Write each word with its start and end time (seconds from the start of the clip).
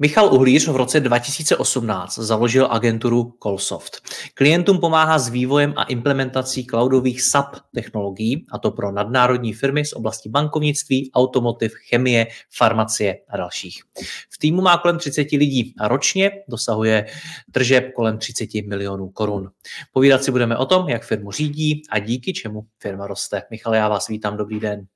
Michal 0.00 0.34
Uhlíř 0.34 0.68
v 0.68 0.76
roce 0.76 1.00
2018 1.00 2.18
založil 2.18 2.68
agenturu 2.70 3.34
Callsoft. 3.42 4.00
Klientům 4.34 4.78
pomáhá 4.78 5.18
s 5.18 5.28
vývojem 5.28 5.74
a 5.76 5.84
implementací 5.84 6.66
cloudových 6.66 7.22
SAP 7.22 7.56
technologií, 7.74 8.46
a 8.50 8.58
to 8.58 8.70
pro 8.70 8.92
nadnárodní 8.92 9.52
firmy 9.52 9.84
z 9.84 9.92
oblasti 9.92 10.28
bankovnictví, 10.28 11.10
automotiv, 11.14 11.72
chemie, 11.74 12.26
farmacie 12.50 13.18
a 13.28 13.36
dalších. 13.36 13.82
V 14.30 14.38
týmu 14.38 14.62
má 14.62 14.78
kolem 14.78 14.98
30 14.98 15.32
lidí 15.32 15.74
a 15.78 15.88
ročně 15.88 16.30
dosahuje 16.48 17.06
tržeb 17.52 17.92
kolem 17.96 18.18
30 18.18 18.48
milionů 18.66 19.08
korun. 19.08 19.50
Povídat 19.92 20.24
si 20.24 20.30
budeme 20.30 20.56
o 20.56 20.66
tom, 20.66 20.88
jak 20.88 21.04
firmu 21.04 21.32
řídí 21.32 21.82
a 21.90 21.98
díky 21.98 22.32
čemu 22.32 22.66
firma 22.78 23.06
roste. 23.06 23.42
Michal, 23.50 23.74
já 23.74 23.88
vás 23.88 24.08
vítám, 24.08 24.36
dobrý 24.36 24.60
den. 24.60 24.86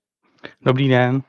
Dobrý 0.62 0.88
den. 0.88 1.22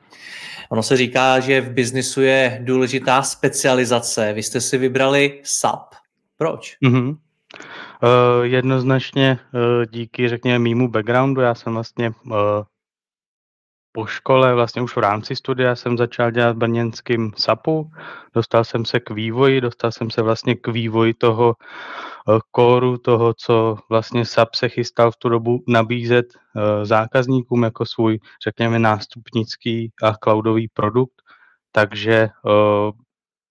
Ono 0.68 0.82
se 0.82 0.96
říká, 0.96 1.40
že 1.40 1.60
v 1.60 1.70
biznisu 1.70 2.22
je 2.22 2.58
důležitá 2.62 3.22
specializace. 3.22 4.32
Vy 4.32 4.42
jste 4.42 4.60
si 4.60 4.78
vybrali 4.78 5.40
SAP. 5.42 5.94
Proč? 6.36 6.76
Mm-hmm. 6.84 7.08
Uh, 7.08 8.44
jednoznačně 8.44 9.38
uh, 9.54 9.60
díky, 9.90 10.28
řekněme, 10.28 10.58
mýmu 10.58 10.88
backgroundu. 10.88 11.40
Já 11.40 11.54
jsem 11.54 11.74
vlastně 11.74 12.10
uh, 12.10 12.34
po 13.96 14.06
škole, 14.06 14.54
vlastně 14.54 14.82
už 14.82 14.96
v 14.96 15.00
rámci 15.00 15.36
studia 15.36 15.76
jsem 15.76 15.98
začal 15.98 16.30
dělat 16.30 16.56
v 16.56 16.58
brněnským 16.58 17.32
SAPu. 17.36 17.90
Dostal 18.34 18.64
jsem 18.64 18.84
se 18.84 19.00
k 19.00 19.10
vývoji, 19.10 19.60
dostal 19.60 19.92
jsem 19.92 20.10
se 20.10 20.22
vlastně 20.22 20.54
k 20.54 20.68
vývoji 20.68 21.14
toho 21.14 21.54
Eh, 22.28 22.38
kóru 22.50 22.98
toho, 22.98 23.34
co 23.34 23.76
vlastně 23.88 24.24
SAP 24.24 24.54
se 24.54 24.68
chystal 24.68 25.10
v 25.10 25.16
tu 25.16 25.28
dobu 25.28 25.64
nabízet 25.68 26.26
eh, 26.34 26.86
zákazníkům 26.86 27.62
jako 27.62 27.86
svůj, 27.86 28.18
řekněme, 28.44 28.78
nástupnický 28.78 29.92
a 30.02 30.14
cloudový 30.14 30.68
produkt. 30.68 31.22
Takže 31.72 32.28
uh, 32.44 32.90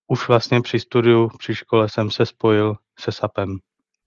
už 0.08 0.28
vlastně 0.28 0.62
při 0.62 0.80
studiu, 0.80 1.30
při 1.40 1.56
škole 1.56 1.90
jsem 1.90 2.12
se 2.12 2.26
spojil 2.26 2.76
se 3.00 3.12
SAPem. 3.12 3.60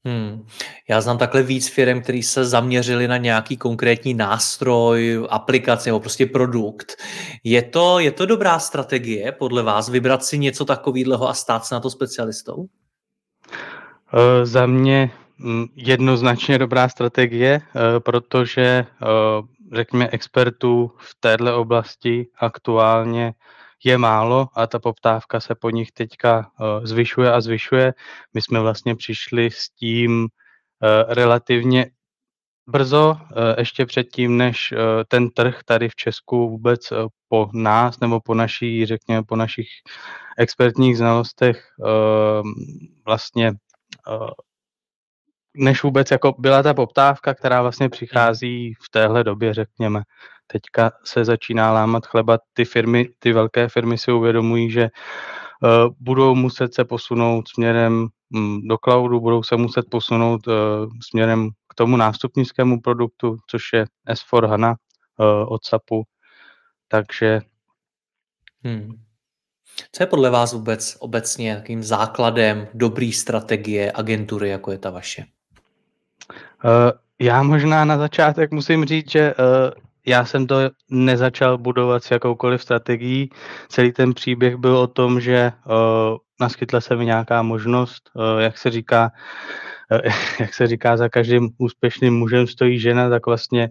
Hmm. 0.07 0.47
Já 0.89 1.01
znám 1.01 1.19
takhle 1.19 1.43
víc 1.43 1.69
firm, 1.69 2.01
který 2.01 2.23
se 2.23 2.45
zaměřili 2.45 3.09
na 3.09 3.17
nějaký 3.17 3.57
konkrétní 3.57 4.15
nástroj, 4.15 5.27
aplikaci 5.31 5.89
nebo 5.89 6.01
prostě 6.01 6.27
produkt. 6.27 6.93
Je 7.45 7.63
to, 7.63 7.99
je 7.99 8.11
to 8.11 8.27
dobrá 8.27 8.59
strategie 8.59 9.33
podle 9.33 9.63
vás 9.63 9.89
vybrat 9.89 10.25
si 10.25 10.39
něco 10.39 10.65
takového 10.65 11.29
a 11.29 11.35
stát 11.35 11.65
se 11.65 11.75
na 11.75 11.81
to 11.81 11.91
specialistou? 11.91 12.67
Eh, 14.15 14.47
za 14.47 14.67
mě 14.67 15.11
mm, 15.39 15.67
jednoznačně 15.77 16.59
dobrá 16.59 16.89
strategie, 16.89 17.61
eh, 17.61 18.01
protože 18.01 18.63
eh, 18.63 19.07
řekněme 19.77 20.09
expertů 20.13 20.93
v 20.99 21.17
téhle 21.21 21.55
oblasti 21.55 22.27
aktuálně 22.39 23.35
je 23.85 23.99
málo 23.99 24.49
a 24.55 24.67
ta 24.67 24.79
poptávka 24.79 25.41
se 25.41 25.55
po 25.55 25.71
nich 25.71 25.93
teďka 25.93 26.51
zvyšuje 26.83 27.33
a 27.33 27.41
zvyšuje. 27.41 27.95
My 28.35 28.43
jsme 28.43 28.61
vlastně 28.61 28.97
přišli 28.97 29.51
s 29.51 29.71
tím 29.71 30.29
relativně 31.09 31.87
brzo, 32.69 33.17
ještě 33.59 33.87
předtím, 33.87 34.37
než 34.37 34.75
ten 35.09 35.31
trh 35.31 35.61
tady 35.65 35.89
v 35.89 35.95
Česku 35.95 36.49
vůbec 36.51 36.81
po 37.29 37.51
nás 37.55 38.01
nebo 38.01 38.21
po 38.21 38.35
naší, 38.35 38.87
řekněme, 38.87 39.23
po 39.23 39.37
našich 39.37 39.69
expertních 40.39 40.99
znalostech 40.99 41.69
vlastně 43.07 43.53
Eh, 44.09 44.31
než 45.57 45.83
vůbec 45.83 46.11
jako 46.11 46.35
byla 46.39 46.63
ta 46.63 46.75
poptávka, 46.75 47.35
která 47.35 47.63
vlastně 47.63 47.89
přichází 47.89 48.75
v 48.75 48.91
téhle 48.91 49.25
době, 49.25 49.55
řekněme. 49.55 50.03
Teďka 50.47 50.93
se 51.05 51.25
začíná 51.25 51.73
lámat 51.73 52.07
chleba, 52.07 52.39
ty 52.53 52.65
firmy, 52.65 53.09
ty 53.19 53.33
velké 53.33 53.69
firmy 53.69 53.99
si 53.99 54.13
uvědomují, 54.13 54.71
že 54.71 54.89
uh, 55.63 55.95
budou 56.01 56.35
muset 56.35 56.75
se 56.75 56.85
posunout 56.85 57.49
směrem 57.49 58.09
um, 58.35 58.69
do 58.69 58.79
cloudu, 58.79 59.21
budou 59.21 59.43
se 59.43 59.57
muset 59.57 59.85
posunout 59.91 60.47
uh, 60.47 60.55
směrem 61.11 61.51
k 61.69 61.75
tomu 61.75 61.97
nástupnickému 61.97 62.81
produktu, 62.81 63.37
což 63.51 63.63
je 63.73 63.85
S4 64.09 64.49
HANA 64.49 64.71
uh, 64.71 65.53
od 65.53 65.65
SAPu. 65.65 66.03
Takže 66.89 67.41
hmm. 68.65 69.07
Co 69.93 70.03
je 70.03 70.07
podle 70.07 70.31
vás 70.31 70.53
vůbec 70.53 70.97
obecně 71.01 71.57
takým 71.57 71.83
základem 71.83 72.69
dobrý 72.75 73.13
strategie 73.13 73.93
agentury, 73.95 74.49
jako 74.49 74.73
je 74.73 74.79
ta 74.79 74.91
vaše? 74.91 75.25
Uh, 76.65 76.71
já 77.21 77.43
možná 77.43 77.85
na 77.85 77.99
začátek 77.99 78.51
musím 78.51 78.85
říct, 78.85 79.11
že 79.11 79.35
uh, 79.35 79.45
já 80.07 80.25
jsem 80.25 80.47
to 80.47 80.57
nezačal 80.91 81.59
budovat 81.59 82.05
s 82.05 82.11
jakoukoliv 82.11 82.63
strategií. 82.63 83.31
Celý 83.69 83.93
ten 83.93 84.15
příběh 84.15 84.57
byl 84.57 84.77
o 84.77 84.87
tom, 84.87 85.21
že 85.21 85.53
uh, 85.67 85.73
naskytla 86.41 86.81
se 86.81 86.97
mi 86.97 87.05
nějaká 87.05 87.43
možnost, 87.43 88.11
uh, 88.15 88.41
jak 88.41 88.59
se 88.59 88.71
říká, 88.71 89.13
jak 90.41 90.55
se 90.55 90.67
říká, 90.67 90.97
za 90.97 91.09
každým 91.09 91.49
úspěšným 91.59 92.15
mužem 92.15 92.47
stojí 92.47 92.79
žena, 92.79 93.11
tak 93.11 93.27
vlastně 93.27 93.71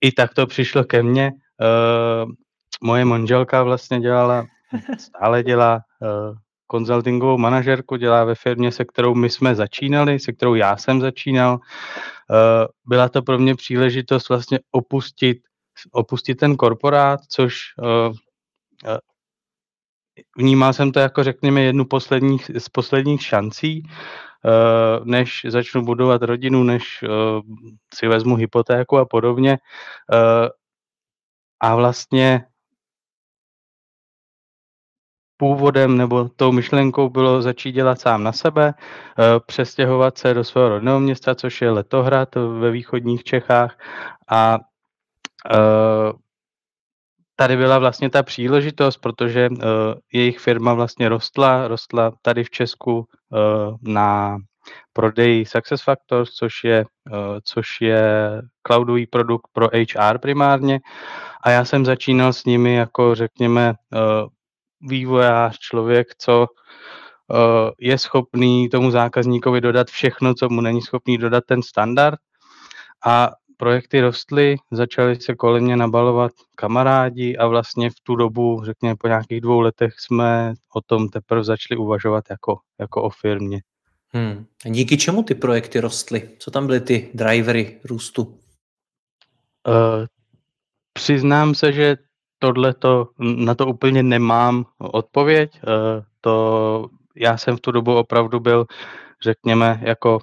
i 0.00 0.12
tak 0.12 0.34
to 0.34 0.46
přišlo 0.46 0.84
ke 0.84 1.02
mně. 1.02 1.32
Moje 2.82 3.04
manželka 3.04 3.62
vlastně 3.62 4.00
dělala 4.00 4.46
stále 4.98 5.42
dělá 5.42 5.80
konzultingovou 6.68 7.38
manažerku, 7.38 7.96
dělá 7.96 8.24
ve 8.24 8.34
firmě, 8.34 8.72
se 8.72 8.84
kterou 8.84 9.14
my 9.14 9.30
jsme 9.30 9.54
začínali, 9.54 10.18
se 10.18 10.32
kterou 10.32 10.54
já 10.54 10.76
jsem 10.76 11.00
začínal. 11.00 11.54
Uh, 11.54 12.66
byla 12.86 13.08
to 13.08 13.22
pro 13.22 13.38
mě 13.38 13.54
příležitost 13.54 14.28
vlastně 14.28 14.58
opustit, 14.70 15.38
opustit 15.92 16.38
ten 16.38 16.56
korporát, 16.56 17.20
což 17.28 17.60
uh, 17.82 18.16
vnímal 20.38 20.72
jsem 20.72 20.92
to 20.92 21.00
jako, 21.00 21.24
řekněme, 21.24 21.60
jednu 21.60 21.84
posledních, 21.84 22.50
z 22.58 22.68
posledních 22.68 23.26
šancí, 23.26 23.82
než 25.04 25.46
začnu 25.48 25.84
budovat 25.84 26.22
rodinu, 26.22 26.62
než 26.62 27.04
si 27.94 28.08
vezmu 28.08 28.36
hypotéku 28.36 28.98
a 28.98 29.04
podobně. 29.04 29.58
A 31.60 31.74
vlastně 31.76 32.44
původem 35.38 35.96
nebo 35.96 36.28
tou 36.36 36.52
myšlenkou 36.52 37.08
bylo 37.08 37.42
začít 37.42 37.72
dělat 37.72 38.00
sám 38.00 38.22
na 38.22 38.32
sebe, 38.32 38.74
eh, 38.74 39.22
přestěhovat 39.46 40.18
se 40.18 40.34
do 40.34 40.44
svého 40.44 40.68
rodného 40.68 41.00
města, 41.00 41.34
což 41.34 41.62
je 41.62 41.70
Letohrad 41.70 42.34
ve 42.34 42.70
východních 42.70 43.24
Čechách 43.24 43.78
a 44.28 44.58
eh, 45.50 46.12
tady 47.36 47.56
byla 47.56 47.78
vlastně 47.78 48.10
ta 48.10 48.22
příležitost, 48.22 48.96
protože 48.96 49.48
uh, 49.50 49.58
jejich 50.12 50.38
firma 50.38 50.74
vlastně 50.74 51.08
rostla, 51.08 51.68
rostla 51.68 52.12
tady 52.22 52.44
v 52.44 52.50
Česku 52.50 53.06
na 53.82 54.38
prodej 54.92 55.44
SuccessFactors, 55.46 56.30
což 56.30 56.64
je, 56.64 56.84
což 57.44 57.66
je 57.80 58.02
cloudový 58.66 59.06
produkt 59.06 59.48
pro 59.52 59.68
HR 59.68 60.18
primárně. 60.18 60.80
A 61.44 61.50
já 61.50 61.64
jsem 61.64 61.84
začínal 61.84 62.32
s 62.32 62.44
nimi 62.44 62.74
jako, 62.74 63.14
řekněme, 63.14 63.74
vývojář, 64.80 65.58
člověk, 65.58 66.08
co 66.18 66.46
uh, 66.46 67.36
je 67.78 67.98
schopný 67.98 68.68
tomu 68.68 68.90
zákazníkovi 68.90 69.60
dodat 69.60 69.88
všechno, 69.88 70.34
co 70.34 70.48
mu 70.48 70.60
není 70.60 70.82
schopný 70.82 71.18
dodat 71.18 71.44
ten 71.46 71.62
standard. 71.62 72.18
A 73.06 73.30
projekty 73.56 74.00
rostly, 74.00 74.56
začaly 74.70 75.16
se 75.16 75.34
kolem 75.34 75.62
mě 75.64 75.76
nabalovat 75.76 76.32
kamarádi 76.54 77.36
a 77.36 77.46
vlastně 77.46 77.90
v 77.90 78.00
tu 78.02 78.16
dobu, 78.16 78.62
řekněme 78.64 78.96
po 78.96 79.08
nějakých 79.08 79.40
dvou 79.40 79.60
letech, 79.60 79.94
jsme 79.98 80.54
o 80.74 80.80
tom 80.80 81.08
teprve 81.08 81.44
začali 81.44 81.78
uvažovat 81.78 82.24
jako, 82.30 82.58
jako 82.78 83.02
o 83.02 83.10
firmě. 83.10 83.60
Hmm. 84.08 84.46
A 84.66 84.68
díky 84.68 84.96
čemu 84.96 85.22
ty 85.22 85.34
projekty 85.34 85.80
rostly? 85.80 86.30
Co 86.38 86.50
tam 86.50 86.66
byly 86.66 86.80
ty 86.80 87.10
drivery 87.14 87.80
růstu? 87.84 88.22
Uh, 88.22 90.06
přiznám 90.92 91.54
se, 91.54 91.72
že 91.72 91.96
tohleto 92.38 93.08
na 93.18 93.54
to 93.54 93.66
úplně 93.66 94.02
nemám 94.02 94.64
odpověď. 94.78 95.60
Eh, 95.62 96.04
to 96.20 96.86
já 97.16 97.36
jsem 97.36 97.56
v 97.56 97.60
tu 97.60 97.72
dobu 97.72 97.96
opravdu 97.96 98.40
byl, 98.40 98.66
řekněme, 99.22 99.80
jako 99.82 100.18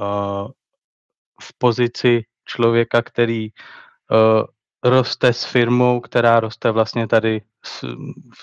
eh, 0.00 0.48
v 1.40 1.58
pozici 1.58 2.22
člověka, 2.44 3.02
který 3.02 3.48
roste 4.84 5.32
s 5.32 5.44
firmou, 5.44 6.00
která 6.00 6.40
roste 6.40 6.70
vlastně 6.70 7.08
tady 7.08 7.42
s, 7.64 7.84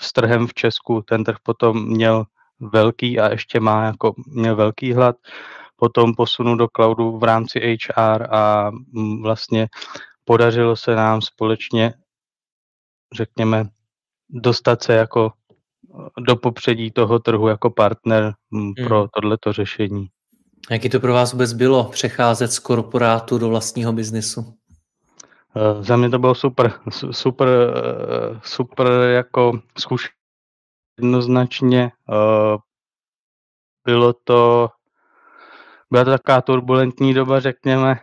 s 0.00 0.12
trhem 0.12 0.46
v 0.46 0.54
Česku. 0.54 1.02
Ten 1.02 1.24
trh 1.24 1.36
potom 1.42 1.86
měl 1.86 2.24
velký 2.60 3.20
a 3.20 3.30
ještě 3.30 3.60
má 3.60 3.84
jako 3.84 4.14
měl 4.26 4.56
velký 4.56 4.92
hlad. 4.92 5.16
Potom 5.76 6.14
posunu 6.14 6.56
do 6.56 6.68
cloudu 6.76 7.18
v 7.18 7.24
rámci 7.24 7.60
HR 7.60 8.34
a 8.34 8.70
mm, 8.70 9.22
vlastně 9.22 9.68
podařilo 10.24 10.76
se 10.76 10.94
nám 10.94 11.22
společně, 11.22 11.94
řekněme, 13.14 13.68
dostat 14.30 14.82
se 14.82 14.94
jako 14.94 15.32
do 16.18 16.36
popředí 16.36 16.90
toho 16.90 17.18
trhu 17.18 17.48
jako 17.48 17.70
partner 17.70 18.34
pro 18.86 19.00
hmm. 19.00 19.08
tohleto 19.08 19.52
řešení. 19.52 20.06
Jaký 20.70 20.88
to 20.88 21.00
pro 21.00 21.12
vás 21.12 21.32
vůbec 21.32 21.52
bylo 21.52 21.84
přecházet 21.84 22.52
z 22.52 22.58
korporátu 22.58 23.38
do 23.38 23.48
vlastního 23.48 23.92
biznesu? 23.92 24.40
Uh, 24.40 25.82
za 25.82 25.96
mě 25.96 26.10
to 26.10 26.18
bylo 26.18 26.34
super, 26.34 26.72
super, 27.10 27.48
uh, 27.48 28.40
super 28.42 28.86
jako 29.14 29.52
zkušenost 29.78 30.14
jednoznačně. 31.00 31.92
Uh, 32.08 32.58
bylo 33.84 34.12
to, 34.24 34.68
byla 35.90 36.04
to 36.04 36.10
taková 36.10 36.40
turbulentní 36.40 37.14
doba, 37.14 37.40
řekněme, 37.40 38.00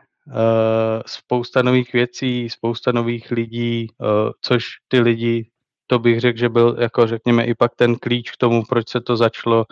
spousta 1.05 1.61
nových 1.61 1.93
věcí, 1.93 2.49
spousta 2.49 2.91
nových 2.91 3.31
lidí, 3.31 3.87
uh, 3.97 4.07
což 4.41 4.65
ty 4.87 4.99
lidi, 4.99 5.49
to 5.87 5.99
bych 5.99 6.19
řekl, 6.19 6.39
že 6.39 6.49
byl, 6.49 6.77
jako 6.79 7.07
řekněme, 7.07 7.45
i 7.45 7.55
pak 7.55 7.75
ten 7.75 7.95
klíč 7.95 8.31
k 8.31 8.37
tomu, 8.37 8.63
proč 8.69 8.89
se 8.89 9.01
to 9.01 9.17
začalo 9.17 9.65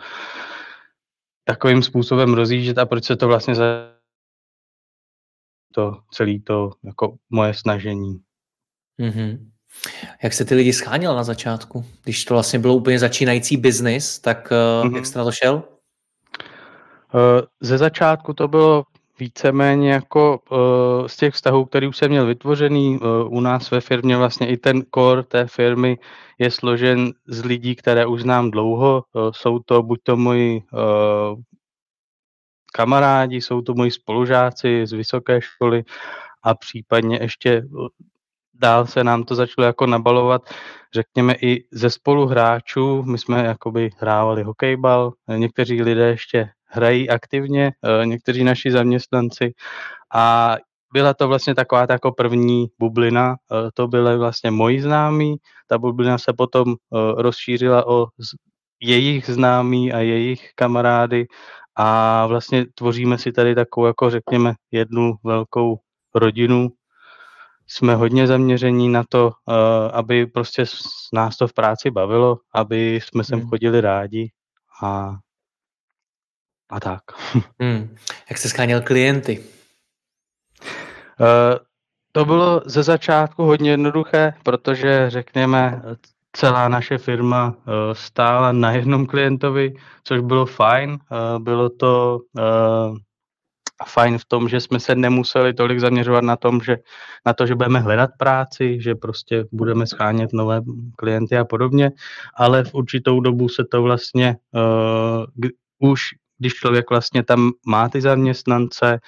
takovým 1.44 1.82
způsobem 1.82 2.34
rozjíždět 2.34 2.78
a 2.78 2.86
proč 2.86 3.04
se 3.04 3.16
to 3.16 3.28
vlastně 3.28 3.54
za 3.54 3.64
to 5.74 5.98
celé 6.12 6.38
to 6.44 6.70
jako 6.84 7.16
moje 7.30 7.54
snažení. 7.54 8.20
Mm-hmm. 9.00 9.50
Jak 10.22 10.32
se 10.32 10.44
ty 10.44 10.54
lidi 10.54 10.72
scháněl 10.72 11.16
na 11.16 11.24
začátku? 11.24 11.84
Když 12.04 12.24
to 12.24 12.34
vlastně 12.34 12.58
bylo 12.58 12.74
úplně 12.74 12.98
začínající 12.98 13.56
biznis, 13.56 14.18
tak 14.18 14.50
mm-hmm. 14.50 14.96
jak 14.96 15.06
jste 15.06 15.18
na 15.18 15.24
to 15.24 15.32
šel? 15.32 15.62
Eh, 17.14 17.42
ze 17.60 17.78
začátku 17.78 18.34
to 18.34 18.48
bylo 18.48 18.84
víceméně 19.20 19.92
jako 19.92 20.40
uh, 20.50 21.06
z 21.06 21.16
těch 21.16 21.34
vztahů, 21.34 21.64
který 21.64 21.86
už 21.86 21.96
jsem 21.96 22.10
měl 22.10 22.26
vytvořený 22.26 22.98
uh, 22.98 23.36
u 23.36 23.40
nás 23.40 23.70
ve 23.70 23.80
firmě, 23.80 24.16
vlastně 24.16 24.48
i 24.48 24.56
ten 24.56 24.82
core 24.94 25.22
té 25.22 25.46
firmy 25.46 25.98
je 26.38 26.50
složen 26.50 27.12
z 27.26 27.44
lidí, 27.44 27.76
které 27.76 28.06
už 28.06 28.22
znám 28.22 28.50
dlouho. 28.50 29.04
Uh, 29.12 29.30
jsou 29.34 29.58
to 29.58 29.82
buď 29.82 30.00
to 30.02 30.16
moji 30.16 30.62
kamarádi, 32.72 33.40
jsou 33.40 33.60
to 33.60 33.74
moji 33.74 33.90
spolužáci 33.90 34.86
z 34.86 34.92
vysoké 34.92 35.40
školy 35.40 35.84
a 36.42 36.54
případně 36.54 37.18
ještě 37.22 37.62
dál 38.54 38.86
se 38.86 39.04
nám 39.04 39.24
to 39.24 39.34
začalo 39.34 39.66
jako 39.66 39.86
nabalovat, 39.86 40.42
řekněme 40.94 41.34
i 41.42 41.64
ze 41.72 41.90
spoluhráčů. 41.90 43.02
My 43.02 43.18
jsme 43.18 43.44
jakoby 43.44 43.90
hrávali 43.98 44.42
hokejbal, 44.42 45.12
někteří 45.36 45.82
lidé 45.82 46.06
ještě 46.08 46.50
hrají 46.70 47.10
aktivně, 47.10 47.72
eh, 47.84 48.06
někteří 48.06 48.44
naši 48.44 48.70
zaměstnanci 48.70 49.52
a 50.14 50.56
byla 50.92 51.14
to 51.14 51.28
vlastně 51.28 51.54
taková 51.54 51.86
ta 51.86 51.92
jako 51.92 52.12
první 52.12 52.66
bublina, 52.78 53.34
eh, 53.34 53.70
to 53.74 53.88
byly 53.88 54.18
vlastně 54.18 54.50
moji 54.50 54.82
známí, 54.82 55.36
ta 55.66 55.78
bublina 55.78 56.18
se 56.18 56.32
potom 56.32 56.74
eh, 56.74 56.96
rozšířila 57.22 57.86
o 57.86 58.06
jejich 58.80 59.26
známí 59.26 59.92
a 59.92 59.98
jejich 59.98 60.50
kamarády 60.54 61.26
a 61.76 62.26
vlastně 62.26 62.66
tvoříme 62.74 63.18
si 63.18 63.32
tady 63.32 63.54
takovou, 63.54 63.86
jako 63.86 64.10
řekněme, 64.10 64.54
jednu 64.70 65.14
velkou 65.24 65.78
rodinu. 66.14 66.68
Jsme 67.66 67.94
hodně 67.94 68.26
zaměření 68.26 68.88
na 68.88 69.04
to, 69.08 69.32
aby 69.92 70.26
prostě 70.26 70.64
nás 71.12 71.36
to 71.36 71.48
v 71.48 71.52
práci 71.52 71.90
bavilo, 71.90 72.36
aby 72.54 73.00
jsme 73.02 73.24
sem 73.24 73.40
hmm. 73.40 73.48
chodili 73.48 73.80
rádi 73.80 74.30
a 74.82 75.14
a 76.70 76.80
tak. 76.80 77.02
Hmm. 77.60 77.96
Jak 78.30 78.38
jste 78.38 78.48
scháněl 78.48 78.80
klienty? 78.80 79.44
Uh, 81.20 81.58
to 82.12 82.24
bylo 82.24 82.62
ze 82.66 82.82
začátku 82.82 83.44
hodně 83.44 83.70
jednoduché, 83.70 84.34
protože 84.42 85.10
řekněme, 85.10 85.82
celá 86.32 86.68
naše 86.68 86.98
firma 86.98 87.48
uh, 87.48 87.54
stála 87.92 88.52
na 88.52 88.72
jednom 88.72 89.06
klientovi, 89.06 89.74
což 90.04 90.20
bylo 90.20 90.46
fajn. 90.46 90.90
Uh, 90.90 91.42
bylo 91.42 91.68
to 91.68 92.18
uh, 92.38 92.96
fajn 93.86 94.18
v 94.18 94.24
tom, 94.24 94.48
že 94.48 94.60
jsme 94.60 94.80
se 94.80 94.94
nemuseli 94.94 95.54
tolik 95.54 95.80
zaměřovat 95.80 96.24
na 96.24 96.36
tom, 96.36 96.60
že 96.60 96.76
na 97.26 97.32
to, 97.32 97.46
že 97.46 97.54
budeme 97.54 97.80
hledat 97.80 98.10
práci, 98.18 98.80
že 98.80 98.94
prostě 98.94 99.44
budeme 99.52 99.86
schánět 99.86 100.32
nové 100.32 100.60
klienty 100.96 101.38
a 101.38 101.44
podobně, 101.44 101.90
ale 102.34 102.64
v 102.64 102.74
určitou 102.74 103.20
dobu 103.20 103.48
se 103.48 103.64
to 103.70 103.82
vlastně 103.82 104.36
uh, 104.52 105.48
už 105.78 106.00
když 106.40 106.54
člověk 106.54 106.90
vlastně 106.90 107.22
tam 107.22 107.50
má 107.66 107.88
ty 107.88 108.00
zaměstnance, 108.00 109.00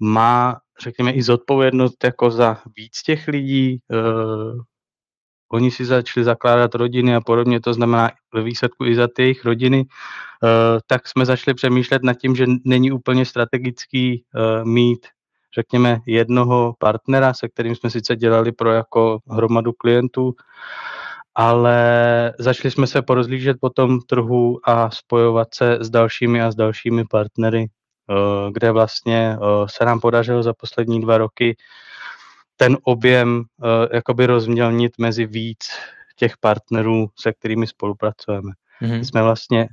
má, 0.00 0.56
řekněme, 0.82 1.12
i 1.12 1.22
zodpovědnost 1.22 2.04
jako 2.04 2.30
za 2.30 2.58
víc 2.76 3.02
těch 3.02 3.28
lidí, 3.28 3.80
uh, 3.88 4.60
oni 5.52 5.70
si 5.70 5.84
začali 5.84 6.24
zakládat 6.24 6.74
rodiny 6.74 7.14
a 7.16 7.20
podobně, 7.20 7.60
to 7.60 7.74
znamená 7.74 8.10
ve 8.34 8.42
výsledku 8.42 8.84
i 8.84 8.94
za 8.94 9.08
ty 9.08 9.22
jejich 9.22 9.44
rodiny, 9.44 9.78
uh, 9.78 10.80
tak 10.86 11.08
jsme 11.08 11.26
začali 11.26 11.54
přemýšlet 11.54 12.02
nad 12.02 12.14
tím, 12.14 12.36
že 12.36 12.46
není 12.64 12.92
úplně 12.92 13.24
strategický 13.24 14.24
uh, 14.34 14.64
mít 14.64 15.06
řekněme, 15.54 16.00
jednoho 16.06 16.74
partnera, 16.78 17.34
se 17.34 17.48
kterým 17.48 17.74
jsme 17.74 17.90
sice 17.90 18.16
dělali 18.16 18.52
pro 18.52 18.72
jako 18.72 19.18
hromadu 19.30 19.72
klientů, 19.72 20.34
ale 21.34 22.32
začali 22.38 22.70
jsme 22.70 22.86
se 22.86 23.02
porozlížet 23.02 23.56
po 23.60 23.70
tom 23.70 24.00
trhu 24.00 24.60
a 24.64 24.90
spojovat 24.90 25.48
se 25.54 25.78
s 25.80 25.90
dalšími 25.90 26.42
a 26.42 26.50
s 26.50 26.54
dalšími 26.54 27.04
partnery, 27.04 27.66
eh, 27.66 28.50
kde 28.52 28.72
vlastně 28.72 29.36
eh, 29.36 29.66
se 29.68 29.84
nám 29.84 30.00
podařilo 30.00 30.42
za 30.42 30.52
poslední 30.54 31.00
dva 31.00 31.18
roky 31.18 31.56
ten 32.56 32.78
objem 32.82 33.42
eh, 33.64 33.96
jakoby 33.96 34.26
rozmělnit 34.26 34.92
mezi 34.98 35.26
víc 35.26 35.58
těch 36.16 36.36
partnerů, 36.36 37.08
se 37.18 37.32
kterými 37.32 37.66
spolupracujeme. 37.66 38.52
Mm-hmm. 38.82 39.00
Jsme 39.00 39.22
vlastně 39.22 39.68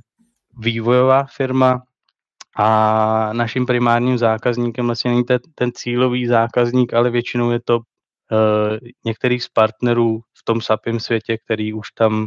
vývojová 0.58 1.24
firma 1.24 1.82
a 2.56 3.32
naším 3.32 3.66
primárním 3.66 4.18
zákazníkem 4.18 4.86
vlastně 4.86 5.10
není 5.10 5.24
ten, 5.24 5.38
ten 5.54 5.70
cílový 5.74 6.26
zákazník, 6.26 6.94
ale 6.94 7.10
většinou 7.10 7.50
je 7.50 7.60
to 7.64 7.76
uh, 7.76 7.82
některých 9.04 9.42
z 9.44 9.48
partnerů 9.48 10.20
v 10.40 10.44
tom 10.44 10.60
SAPim 10.60 11.00
světě, 11.00 11.38
který 11.44 11.72
už 11.72 11.90
tam 11.90 12.26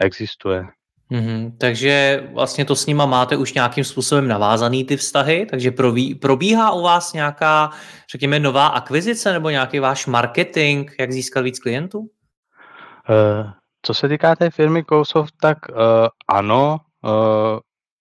existuje. 0.00 0.64
Mm-hmm. 1.10 1.52
Takže 1.58 2.24
vlastně 2.32 2.64
to 2.64 2.76
s 2.76 2.86
nima 2.86 3.06
máte 3.06 3.36
už 3.36 3.54
nějakým 3.54 3.84
způsobem 3.84 4.28
navázaný 4.28 4.84
ty 4.84 4.96
vztahy, 4.96 5.46
takže 5.50 5.70
probí, 5.70 6.14
probíhá 6.14 6.72
u 6.72 6.82
vás 6.82 7.12
nějaká, 7.12 7.70
řekněme, 8.12 8.40
nová 8.40 8.66
akvizice 8.66 9.32
nebo 9.32 9.50
nějaký 9.50 9.78
váš 9.78 10.06
marketing, 10.06 10.90
jak 11.00 11.12
získat 11.12 11.40
víc 11.40 11.58
klientů? 11.58 11.98
Uh, 11.98 12.06
co 13.82 13.94
se 13.94 14.08
týká 14.08 14.36
té 14.36 14.50
firmy 14.50 14.84
Kousoft, 14.84 15.34
tak 15.40 15.58
uh, 15.68 15.76
ano, 16.28 16.78
uh, 17.04 17.58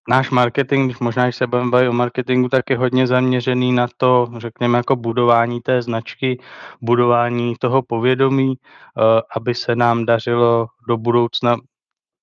náš 0.09 0.29
marketing, 0.29 0.85
když 0.85 0.99
možná, 0.99 1.23
když 1.23 1.35
se 1.35 1.47
budeme 1.47 1.69
bavit 1.69 1.89
o 1.89 1.93
marketingu, 1.93 2.49
tak 2.49 2.69
je 2.69 2.77
hodně 2.77 3.07
zaměřený 3.07 3.71
na 3.71 3.87
to, 3.97 4.27
řekněme, 4.37 4.77
jako 4.77 4.95
budování 4.95 5.61
té 5.61 5.81
značky, 5.81 6.39
budování 6.81 7.55
toho 7.59 7.81
povědomí, 7.81 8.53
eh, 8.57 9.21
aby 9.35 9.55
se 9.55 9.75
nám 9.75 10.05
dařilo 10.05 10.67
do 10.87 10.97
budoucna 10.97 11.57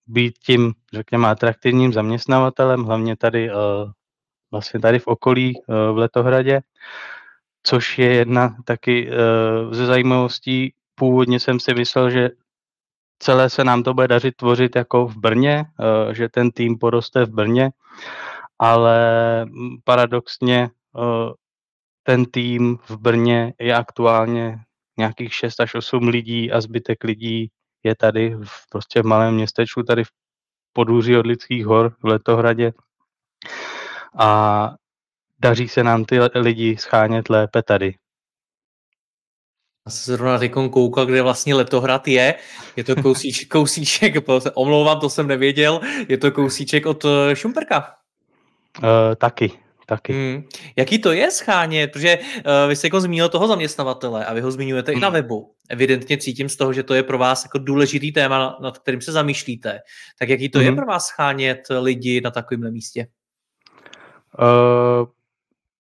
být 0.07 0.39
tím, 0.39 0.73
řekněme, 0.93 1.29
atraktivním 1.29 1.93
zaměstnavatelem, 1.93 2.85
hlavně 2.85 3.17
tady, 3.17 3.51
eh, 3.51 3.55
vlastně 4.51 4.81
tady 4.81 4.99
v 4.99 5.07
okolí 5.07 5.53
eh, 5.59 5.93
v 5.93 5.99
Letohradě, 5.99 6.61
což 7.63 7.99
je 7.99 8.15
jedna 8.15 8.57
taky 8.65 9.11
ze 9.71 9.87
zajímavostí. 9.87 10.75
Původně 10.95 11.41
jsem 11.41 11.61
si 11.61 11.75
myslel, 11.75 12.11
že 12.11 12.31
celé 13.19 13.51
se 13.51 13.65
nám 13.65 13.83
to 13.83 13.95
bude 13.95 14.09
dařit 14.09 14.37
tvořit 14.37 14.77
jako 14.77 15.07
v 15.07 15.17
Brně, 15.17 15.65
eh, 15.81 16.15
že 16.15 16.29
ten 16.29 16.51
tým 16.51 16.79
poroste 16.79 17.25
v 17.25 17.31
Brně, 17.31 17.71
ale 18.59 18.99
paradoxně 19.85 20.71
eh, 20.99 21.33
ten 22.03 22.25
tým 22.25 22.79
v 22.89 22.97
Brně 22.97 23.55
je 23.61 23.75
aktuálně 23.75 24.59
nějakých 24.99 25.35
6 25.35 25.61
až 25.61 25.75
8 25.75 26.09
lidí 26.09 26.53
a 26.53 26.61
zbytek 26.61 27.05
lidí 27.05 27.51
je 27.83 27.95
tady 27.97 28.35
v 28.45 28.71
prostě 28.71 29.03
v 29.03 29.07
malém 29.07 29.35
městečku, 29.35 29.83
tady 29.83 30.05
v 30.05 30.09
podůří 30.73 31.17
od 31.17 31.27
lidských 31.27 31.67
hor 31.67 31.95
v 32.03 32.07
Letohradě. 32.07 32.73
A 34.19 34.71
daří 35.39 35.69
se 35.69 35.85
nám 35.85 36.05
ty 36.05 36.19
lidi 36.35 36.77
schánět 36.77 37.29
lépe 37.29 37.63
tady. 37.63 37.95
Já 39.87 39.91
jsem 39.91 40.17
zrovna 40.17 40.39
teď 40.39 40.53
koukal, 40.53 41.07
kde 41.07 41.23
vlastně 41.23 41.55
letohrad 41.55 42.09
je. 42.09 42.35
Je 42.77 42.85
to 42.85 42.97
kousíček, 43.03 43.49
kousíček, 43.49 44.15
omlouvám, 44.55 45.01
to 45.01 45.11
jsem 45.11 45.27
nevěděl, 45.27 45.81
je 46.09 46.19
to 46.19 46.31
kousíček 46.31 46.87
od 46.87 47.05
eh, 47.05 47.37
Šumperka. 47.37 47.95
Uh, 48.79 49.15
taky, 49.17 49.53
taky. 49.87 50.13
Hmm. 50.13 50.45
Jaký 50.77 50.99
to 50.99 51.13
je 51.13 51.31
schánět? 51.31 51.93
Protože 51.93 52.19
uh, 52.19 52.69
vy 52.69 52.77
jste 52.77 52.87
jako 52.87 53.01
zmínil 53.01 53.29
toho 53.29 53.49
zaměstnavatele 53.49 54.27
a 54.27 54.35
vy 54.35 54.41
ho 54.41 54.51
zmiňujete 54.51 54.93
hmm. 54.93 54.99
i 54.99 55.01
na 55.01 55.09
hmm. 55.09 55.15
webu. 55.15 55.55
Evidentně 55.69 56.17
cítím 56.17 56.49
z 56.49 56.57
toho, 56.57 56.73
že 56.73 56.83
to 56.83 56.95
je 56.95 57.03
pro 57.03 57.19
vás 57.19 57.45
jako 57.45 57.59
důležitý 57.59 58.13
téma, 58.13 58.59
nad 58.61 58.79
kterým 58.79 59.01
se 59.01 59.13
zamýšlíte. 59.13 59.79
Tak 60.19 60.29
jaký 60.29 60.49
to 60.49 60.59
hmm. 60.59 60.67
je 60.67 60.73
pro 60.73 60.87
vás 60.87 61.07
schánět 61.07 61.61
lidi 61.81 62.21
na 62.21 62.31
takovémhle 62.31 62.71
místě? 62.71 63.07
Uh, 64.39 65.09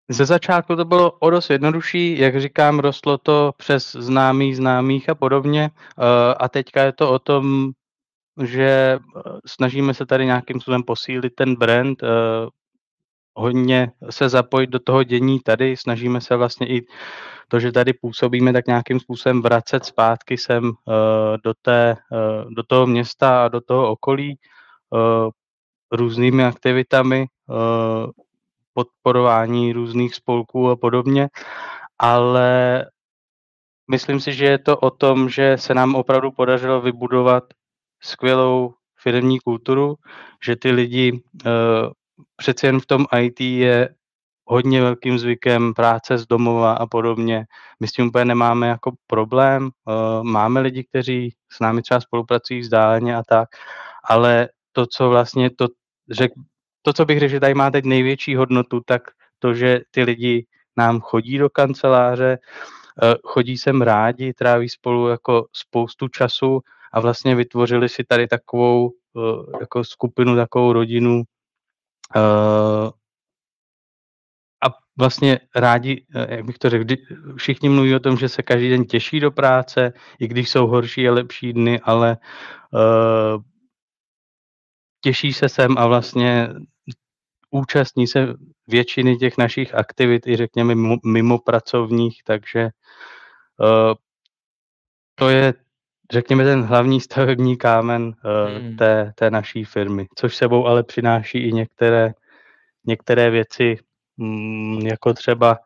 ze 0.09 0.25
začátku 0.25 0.77
to 0.77 0.85
bylo 0.85 1.11
o 1.11 1.31
dost 1.31 1.51
jednodušší, 1.51 2.19
jak 2.19 2.41
říkám, 2.41 2.79
rostlo 2.79 3.19
to 3.19 3.53
přes 3.57 3.93
známý 3.93 4.55
známých 4.55 5.09
a 5.09 5.15
podobně. 5.15 5.71
Uh, 5.71 6.05
a 6.39 6.49
teďka 6.49 6.83
je 6.83 6.93
to 6.93 7.11
o 7.11 7.19
tom, 7.19 7.71
že 8.43 8.99
snažíme 9.47 9.95
se 9.95 10.07
tady 10.07 10.27
nějakým 10.27 10.61
způsobem 10.61 10.83
posílit 10.83 11.35
ten 11.35 11.55
brand, 11.55 12.03
uh, 12.03 12.09
hodně 13.35 13.93
se 14.11 14.29
zapojit 14.29 14.71
do 14.71 14.79
toho 14.79 15.03
dění 15.03 15.41
tady, 15.41 15.77
snažíme 15.77 16.21
se 16.21 16.37
vlastně 16.37 16.69
i 16.69 16.87
to, 17.49 17.61
že 17.61 17.73
tady 17.73 17.93
působíme, 17.93 18.53
tak 18.53 18.67
nějakým 18.67 19.01
způsobem 19.01 19.43
vracet 19.43 19.85
zpátky 19.85 20.39
sem 20.39 20.73
do, 21.45 21.55
té, 21.63 21.97
do 22.57 22.63
toho 22.63 22.87
města 22.87 23.45
a 23.45 23.49
do 23.49 23.61
toho 23.61 23.91
okolí 23.91 24.39
různými 25.93 26.45
aktivitami, 26.45 27.27
podporování 28.77 29.73
různých 29.73 30.15
spolků 30.15 30.71
a 30.71 30.77
podobně, 30.77 31.29
ale 31.99 32.85
myslím 33.91 34.21
si, 34.21 34.33
že 34.33 34.45
je 34.45 34.59
to 34.59 34.77
o 34.77 34.91
tom, 34.91 35.29
že 35.29 35.59
se 35.59 35.75
nám 35.75 35.95
opravdu 35.95 36.31
podařilo 36.31 36.81
vybudovat 36.81 37.45
skvělou 38.03 38.75
firmní 39.01 39.41
kulturu, 39.41 39.95
že 40.45 40.57
ty 40.57 40.71
lidi 40.71 41.13
uh, 41.13 41.51
přeci 42.37 42.67
jen 42.67 42.81
v 42.81 42.87
tom 42.87 43.07
IT 43.21 43.41
je 43.41 43.89
hodně 44.45 44.83
velkým 44.83 45.19
zvykem 45.19 45.75
práce 45.75 46.19
z 46.19 46.27
domova 46.27 46.73
a 46.73 46.87
podobně. 46.87 47.45
My 47.81 47.89
s 47.89 47.93
tím 47.93 48.09
úplně 48.09 48.25
nemáme 48.25 48.69
jako 48.69 48.93
problém. 49.07 49.71
Uh, 49.85 50.23
máme 50.23 50.61
lidi, 50.61 50.85
kteří 50.85 51.35
s 51.53 51.61
námi 51.61 51.83
třeba 51.83 52.01
spolupracují 52.01 52.61
vzdáleně 52.61 53.17
a 53.17 53.23
tak, 53.29 53.49
ale 54.05 54.49
to, 54.73 54.87
co 54.87 55.09
vlastně 55.09 55.51
to, 55.51 55.67
řek, 56.11 56.33
to, 56.87 56.93
co 56.93 57.05
bych 57.05 57.19
řekl, 57.19 57.31
že 57.31 57.41
tady 57.41 57.55
má 57.55 57.71
teď 57.71 57.85
největší 57.85 58.37
hodnotu, 58.37 58.81
tak 58.87 59.03
to, 59.39 59.55
že 59.55 59.81
ty 59.91 60.03
lidi 60.03 60.47
nám 60.77 61.01
chodí 61.01 61.39
do 61.39 61.51
kanceláře, 61.51 62.39
uh, 63.03 63.15
chodí 63.25 63.59
sem 63.59 63.83
rádi, 63.83 64.33
tráví 64.33 64.69
spolu 64.69 65.09
jako 65.09 65.47
spoustu 65.53 66.09
času 66.09 66.61
a 66.93 67.01
vlastně 67.01 67.35
vytvořili 67.35 67.89
si 67.89 68.05
tady 68.05 68.27
takovou 68.27 68.91
uh, 69.13 69.45
jako 69.61 69.85
skupinu, 69.85 70.37
takovou 70.37 70.73
rodinu, 70.73 71.23
Uh, 72.17 72.91
a 74.67 74.69
vlastně 74.99 75.41
rádi, 75.57 76.07
eh, 76.15 76.37
jak 76.37 76.45
bych 76.45 76.59
to 76.59 76.71
řekl, 76.71 76.95
všichni 77.37 77.69
mluví 77.69 77.95
o 77.95 78.01
tom, 78.01 78.17
že 78.17 78.29
se 78.29 78.43
každý 78.43 78.71
den 78.71 78.85
těší 78.85 79.21
do 79.21 79.31
práce, 79.31 79.93
i 80.21 80.29
když 80.29 80.51
jsou 80.51 80.67
horší 80.67 81.09
a 81.09 81.13
lepší 81.13 81.53
dny, 81.53 81.81
ale 81.81 82.17
těší 85.01 85.33
se 85.33 85.49
sem 85.49 85.79
a 85.79 85.87
vlastně 85.87 86.49
účastní 87.59 88.07
se 88.07 88.35
většiny 88.69 89.17
těch 89.17 89.39
našich 89.39 89.75
aktivit, 89.75 90.27
i 90.27 90.37
řekněme 90.37 90.75
mimo, 90.75 90.97
mimo 91.05 91.39
pracovních, 91.39 92.23
takže 92.25 92.69
uh, 93.61 93.95
to 95.15 95.29
je 95.29 95.55
řekněme, 96.13 96.45
ten 96.45 96.63
hlavní 96.63 97.01
stavební 97.01 97.57
kámen 97.57 98.03
uh, 98.03 98.59
hmm. 98.63 98.77
té, 98.77 99.13
té 99.15 99.31
naší 99.31 99.65
firmy, 99.65 100.07
což 100.15 100.37
sebou 100.37 100.67
ale 100.67 100.83
přináší 100.83 101.39
i 101.39 101.53
některé, 101.53 102.13
některé 102.87 103.31
věci, 103.31 103.79
mm, 104.17 104.79
jako 104.79 105.15
třeba 105.15 105.59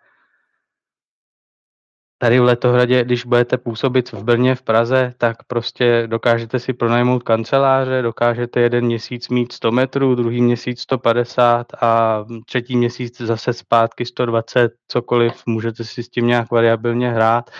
tady 2.22 2.40
v 2.40 2.42
Letohradě, 2.42 3.04
když 3.04 3.24
budete 3.24 3.58
působit 3.58 4.12
v 4.12 4.24
Brně, 4.24 4.54
v 4.54 4.62
Praze, 4.62 5.14
tak 5.18 5.36
prostě 5.46 6.04
dokážete 6.06 6.58
si 6.58 6.72
pronajmout 6.72 7.22
kanceláře, 7.22 8.02
dokážete 8.02 8.60
jeden 8.60 8.84
měsíc 8.84 9.28
mít 9.28 9.52
100 9.52 9.72
metrů, 9.72 10.14
druhý 10.14 10.42
měsíc 10.42 10.80
150 10.80 11.66
a 11.80 12.24
třetí 12.46 12.76
měsíc 12.76 13.20
zase 13.20 13.52
zpátky 13.52 14.06
120, 14.06 14.72
cokoliv, 14.88 15.42
můžete 15.46 15.84
si 15.84 16.02
s 16.02 16.08
tím 16.08 16.26
nějak 16.26 16.50
variabilně 16.50 17.10
hrát. 17.10 17.50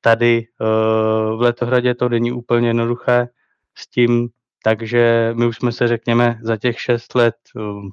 Tady 0.00 0.46
uh, 0.60 1.38
v 1.38 1.40
Letohradě 1.40 1.94
to 1.94 2.08
není 2.08 2.32
úplně 2.32 2.68
jednoduché 2.68 3.28
s 3.74 3.86
tím, 3.86 4.28
takže 4.64 5.32
my 5.36 5.46
už 5.46 5.56
jsme 5.56 5.72
se, 5.72 5.88
řekněme, 5.88 6.38
za 6.42 6.56
těch 6.56 6.80
šest 6.80 7.14
let 7.14 7.36
uh, 7.56 7.90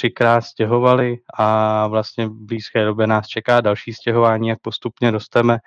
třikrát 0.00 0.40
stěhovali 0.40 1.18
a 1.34 1.86
vlastně 1.86 2.26
v 2.26 2.32
blízké 2.32 2.84
době 2.84 3.06
nás 3.06 3.26
čeká 3.26 3.60
další 3.60 3.92
stěhování, 3.92 4.48
jak 4.48 4.60
postupně 4.60 5.10
rosteme, 5.10 5.58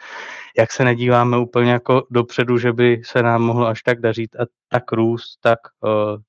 jak 0.58 0.72
se 0.72 0.84
nedíváme 0.84 1.38
úplně 1.38 1.72
jako 1.72 2.08
dopředu, 2.10 2.58
že 2.58 2.74
by 2.74 3.02
se 3.06 3.24
nám 3.24 3.42
mohlo 3.42 3.68
až 3.68 3.84
tak 3.84 4.02
dařit 4.02 4.36
a 4.36 4.46
tak 4.68 4.92
růst, 4.92 5.38
tak 5.42 5.60
uh, 5.82 6.22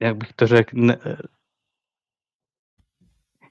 jak 0.00 0.16
bych 0.16 0.32
to 0.32 0.46
řekl, 0.46 0.70
ne, 0.76 0.98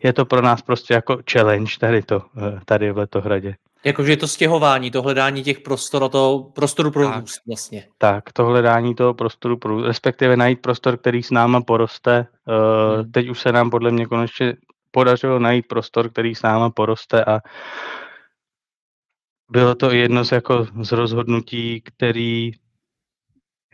je 0.04 0.14
to 0.14 0.26
pro 0.26 0.42
nás 0.42 0.62
prostě 0.62 0.94
jako 0.94 1.18
challenge 1.32 1.74
tady 1.80 2.02
to, 2.02 2.22
eh, 2.38 2.60
tady 2.66 2.92
v 2.92 2.98
Letohradě. 2.98 3.56
Jakože 3.86 4.12
je 4.12 4.18
to 4.18 4.28
stěhování, 4.28 4.92
to 4.92 5.02
hledání 5.02 5.44
těch 5.44 5.60
prostor, 5.60 6.10
to 6.10 6.52
prostoru 6.56 6.92
pro 6.92 7.10
tak, 7.10 7.22
růst 7.22 7.42
vlastně. 7.48 7.88
Tak, 7.98 8.34
to 8.34 8.46
hledání 8.46 8.96
toho 8.96 9.14
prostoru 9.14 9.58
pro 9.58 9.74
růst, 9.74 9.86
respektive 9.86 10.38
najít 10.38 10.62
prostor, 10.62 10.98
který 10.98 11.24
s 11.24 11.32
náma 11.32 11.62
poroste. 11.62 12.28
Uh, 12.48 12.96
hmm. 12.96 13.12
Teď 13.12 13.30
už 13.30 13.40
se 13.40 13.52
nám 13.52 13.70
podle 13.70 13.92
mě 13.92 14.06
konečně 14.06 14.54
podařilo 14.92 15.40
najít 15.40 15.68
prostor, 15.68 16.10
který 16.10 16.36
s 16.36 16.42
náma 16.42 16.70
poroste 16.70 17.26
a 17.26 17.40
bylo 19.52 19.76
to 19.76 19.92
jedno 19.92 20.26
z, 20.26 20.32
jako, 20.32 20.68
z 20.82 20.92
rozhodnutí, 20.92 21.82
který, 21.82 22.52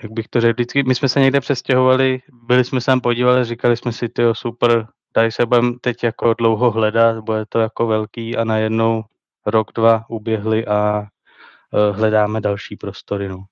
jak 0.04 0.12
bych 0.12 0.28
to 0.28 0.42
řekl, 0.42 0.54
vždycky, 0.54 0.84
my 0.84 0.96
jsme 0.96 1.10
se 1.10 1.20
někde 1.20 1.42
přestěhovali, 1.42 2.20
byli 2.48 2.64
jsme 2.64 2.82
se 2.82 2.86
tam 2.86 3.02
podívali, 3.02 3.46
říkali 3.46 3.78
jsme 3.78 3.92
si, 3.92 4.10
tyjo, 4.10 4.36
super, 4.36 4.88
tady 5.12 5.32
se 5.32 5.46
budeme 5.46 5.74
teď 5.82 6.04
jako 6.04 6.34
dlouho 6.34 6.72
hledat, 6.72 7.24
bude 7.24 7.46
to 7.50 7.60
jako 7.60 7.88
velký 7.88 8.38
a 8.38 8.44
najednou 8.44 9.04
rok, 9.46 9.72
dva 9.76 10.06
uběhli 10.10 10.68
a 10.68 11.00
uh, 11.00 11.98
hledáme 11.98 12.42
další 12.42 12.76
prostory. 12.76 13.30
No. 13.30 13.46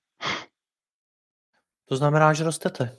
To 1.88 1.96
znamená, 1.96 2.32
že 2.32 2.44
rostete. 2.44 2.98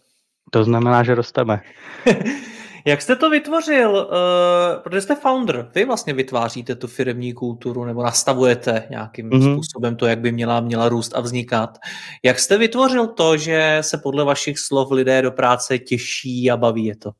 To 0.52 0.64
znamená, 0.64 1.04
že 1.04 1.16
rosteme. 1.16 1.62
Jak 2.86 3.02
jste 3.02 3.16
to 3.16 3.30
vytvořil? 3.30 3.92
Uh, 3.92 4.84
protože 4.84 5.02
jste 5.02 5.16
founder, 5.16 5.72
vy 5.76 5.86
vlastně 5.86 6.14
vytváříte 6.14 6.76
tu 6.76 6.88
firmní 6.88 7.34
kulturu 7.34 7.86
nebo 7.86 8.04
nastavujete 8.04 8.88
nějakým 8.90 9.30
mm-hmm. 9.30 9.54
způsobem 9.54 9.96
to, 9.96 10.06
jak 10.06 10.20
by 10.20 10.32
měla, 10.32 10.60
měla 10.60 10.90
růst 10.90 11.16
a 11.16 11.22
vznikat. 11.22 11.78
Jak 12.24 12.40
jste 12.40 12.58
vytvořil 12.58 13.08
to, 13.08 13.38
že 13.38 13.78
se 13.82 13.98
podle 13.98 14.24
vašich 14.24 14.60
slov 14.60 14.92
lidé 14.92 15.22
do 15.22 15.32
práce 15.32 15.80
těší 15.80 16.52
a 16.52 16.58
baví 16.58 16.86
je 16.86 16.96
to? 16.96 17.12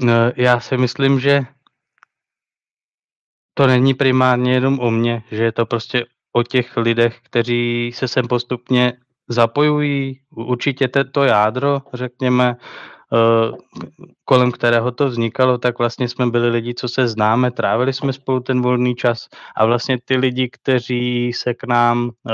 No, 0.00 0.14
já 0.36 0.60
si 0.60 0.76
myslím, 0.76 1.20
že 1.20 1.42
to 3.54 3.66
není 3.66 3.94
primárně 3.94 4.52
jenom 4.52 4.80
o 4.80 4.90
mně, 4.90 5.22
že 5.30 5.44
je 5.44 5.52
to 5.52 5.66
prostě 5.66 6.04
o 6.32 6.42
těch 6.42 6.76
lidech, 6.76 7.18
kteří 7.22 7.92
se 7.94 8.08
sem 8.08 8.28
postupně 8.28 8.92
zapojují. 9.28 10.20
Určitě 10.30 10.88
to 10.88 11.24
jádro, 11.24 11.80
řekněme, 11.94 12.56
eh, 12.56 13.52
kolem 14.24 14.52
kterého 14.52 14.92
to 14.92 15.06
vznikalo, 15.06 15.58
tak 15.58 15.78
vlastně 15.78 16.08
jsme 16.08 16.26
byli 16.26 16.48
lidi, 16.48 16.74
co 16.74 16.88
se 16.88 17.08
známe, 17.08 17.50
trávili 17.50 17.92
jsme 17.92 18.12
spolu 18.12 18.40
ten 18.40 18.62
volný 18.62 18.94
čas 18.94 19.28
a 19.56 19.66
vlastně 19.66 19.98
ty 20.04 20.16
lidi, 20.16 20.48
kteří 20.52 21.32
se 21.32 21.54
k 21.54 21.64
nám 21.64 22.10
eh, 22.30 22.32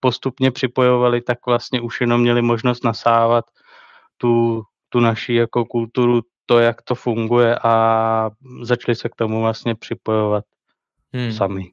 postupně 0.00 0.50
připojovali, 0.50 1.20
tak 1.20 1.38
vlastně 1.46 1.80
už 1.80 2.00
jenom 2.00 2.20
měli 2.20 2.42
možnost 2.42 2.84
nasávat 2.84 3.44
tu, 4.16 4.62
tu 4.88 5.00
naši 5.00 5.34
jako 5.34 5.64
kulturu 5.64 6.20
to, 6.50 6.58
jak 6.58 6.82
to 6.82 6.94
funguje 6.94 7.58
a 7.62 8.30
začali 8.62 8.94
se 8.94 9.08
k 9.08 9.14
tomu 9.14 9.40
vlastně 9.40 9.74
připojovat 9.74 10.44
hmm. 11.12 11.32
sami. 11.32 11.64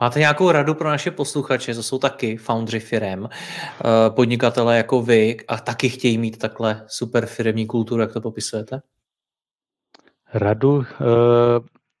Máte 0.00 0.18
nějakou 0.18 0.50
radu 0.50 0.74
pro 0.74 0.88
naše 0.88 1.10
posluchače, 1.10 1.74
co 1.74 1.82
jsou 1.82 1.98
taky 1.98 2.36
foundry 2.36 2.80
firem, 2.80 3.28
eh, 3.30 4.10
podnikatele 4.10 4.76
jako 4.76 5.02
vy 5.02 5.36
a 5.48 5.56
taky 5.56 5.88
chtějí 5.88 6.18
mít 6.18 6.38
takhle 6.38 6.84
super 6.86 7.26
firmní 7.26 7.66
kulturu, 7.66 8.00
jak 8.00 8.12
to 8.12 8.20
popisujete? 8.20 8.80
Radu? 10.34 10.86
Eh, 10.92 10.96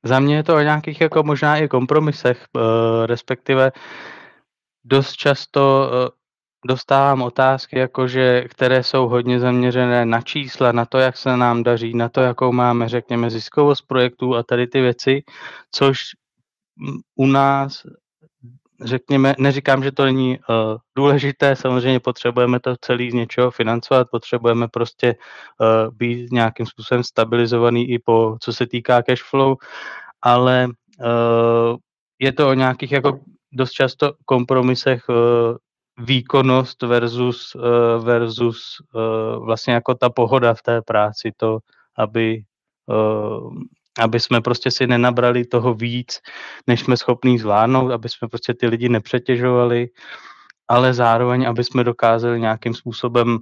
za 0.02 0.20
mě 0.20 0.36
je 0.36 0.42
to 0.42 0.56
o 0.56 0.60
nějakých 0.60 1.00
jako 1.00 1.22
možná 1.22 1.56
i 1.56 1.68
kompromisech, 1.68 2.44
eh, 2.56 2.60
respektive 3.06 3.72
dost 4.84 5.12
často 5.12 5.90
dostávám 6.66 7.22
otázky, 7.22 7.78
jakože, 7.78 8.44
které 8.48 8.82
jsou 8.82 9.08
hodně 9.08 9.40
zaměřené 9.40 10.06
na 10.06 10.20
čísla, 10.20 10.72
na 10.72 10.84
to, 10.84 10.98
jak 10.98 11.16
se 11.16 11.36
nám 11.36 11.62
daří, 11.62 11.94
na 11.94 12.08
to, 12.08 12.20
jakou 12.20 12.52
máme, 12.52 12.88
řekněme, 12.88 13.30
ziskovost 13.30 13.82
projektů 13.86 14.36
a 14.36 14.42
tady 14.42 14.66
ty 14.66 14.80
věci, 14.80 15.22
což 15.72 15.98
u 17.14 17.26
nás, 17.26 17.82
řekněme, 18.84 19.34
neříkám, 19.38 19.84
že 19.84 19.92
to 19.92 20.04
není 20.04 20.38
uh, 20.38 20.76
důležité, 20.96 21.56
samozřejmě 21.56 22.00
potřebujeme 22.00 22.60
to 22.60 22.74
celý 22.80 23.10
z 23.10 23.14
něčeho 23.14 23.50
financovat, 23.50 24.06
potřebujeme 24.10 24.68
prostě 24.68 25.16
uh, 25.60 25.94
být 25.94 26.32
nějakým 26.32 26.66
způsobem 26.66 27.04
stabilizovaný 27.04 27.90
i 27.90 27.98
po, 27.98 28.36
co 28.40 28.52
se 28.52 28.66
týká 28.66 29.02
cash 29.02 29.22
flow, 29.22 29.56
ale 30.22 30.68
uh, 31.00 31.76
je 32.18 32.32
to 32.32 32.48
o 32.48 32.54
nějakých 32.54 32.92
jako 32.92 33.20
dost 33.52 33.72
často 33.72 34.12
kompromisech 34.24 35.04
výkonnost 36.00 36.82
versus, 36.82 37.54
uh, 37.54 38.04
versus 38.04 38.76
uh, 38.94 39.44
vlastně 39.44 39.74
jako 39.74 39.94
ta 39.94 40.10
pohoda 40.10 40.54
v 40.54 40.62
té 40.62 40.82
práci, 40.82 41.32
to, 41.36 41.58
aby 41.96 42.42
uh, 42.86 43.54
aby 43.98 44.20
jsme 44.20 44.40
prostě 44.40 44.70
si 44.70 44.86
nenabrali 44.86 45.44
toho 45.44 45.74
víc, 45.74 46.20
než 46.66 46.80
jsme 46.80 46.96
schopní 46.96 47.38
zvládnout, 47.38 47.90
aby 47.90 48.08
jsme 48.08 48.28
prostě 48.28 48.54
ty 48.54 48.66
lidi 48.66 48.88
nepřetěžovali, 48.88 49.88
ale 50.68 50.94
zároveň, 50.94 51.48
aby 51.48 51.64
jsme 51.64 51.84
dokázali 51.84 52.40
nějakým 52.40 52.74
způsobem 52.74 53.38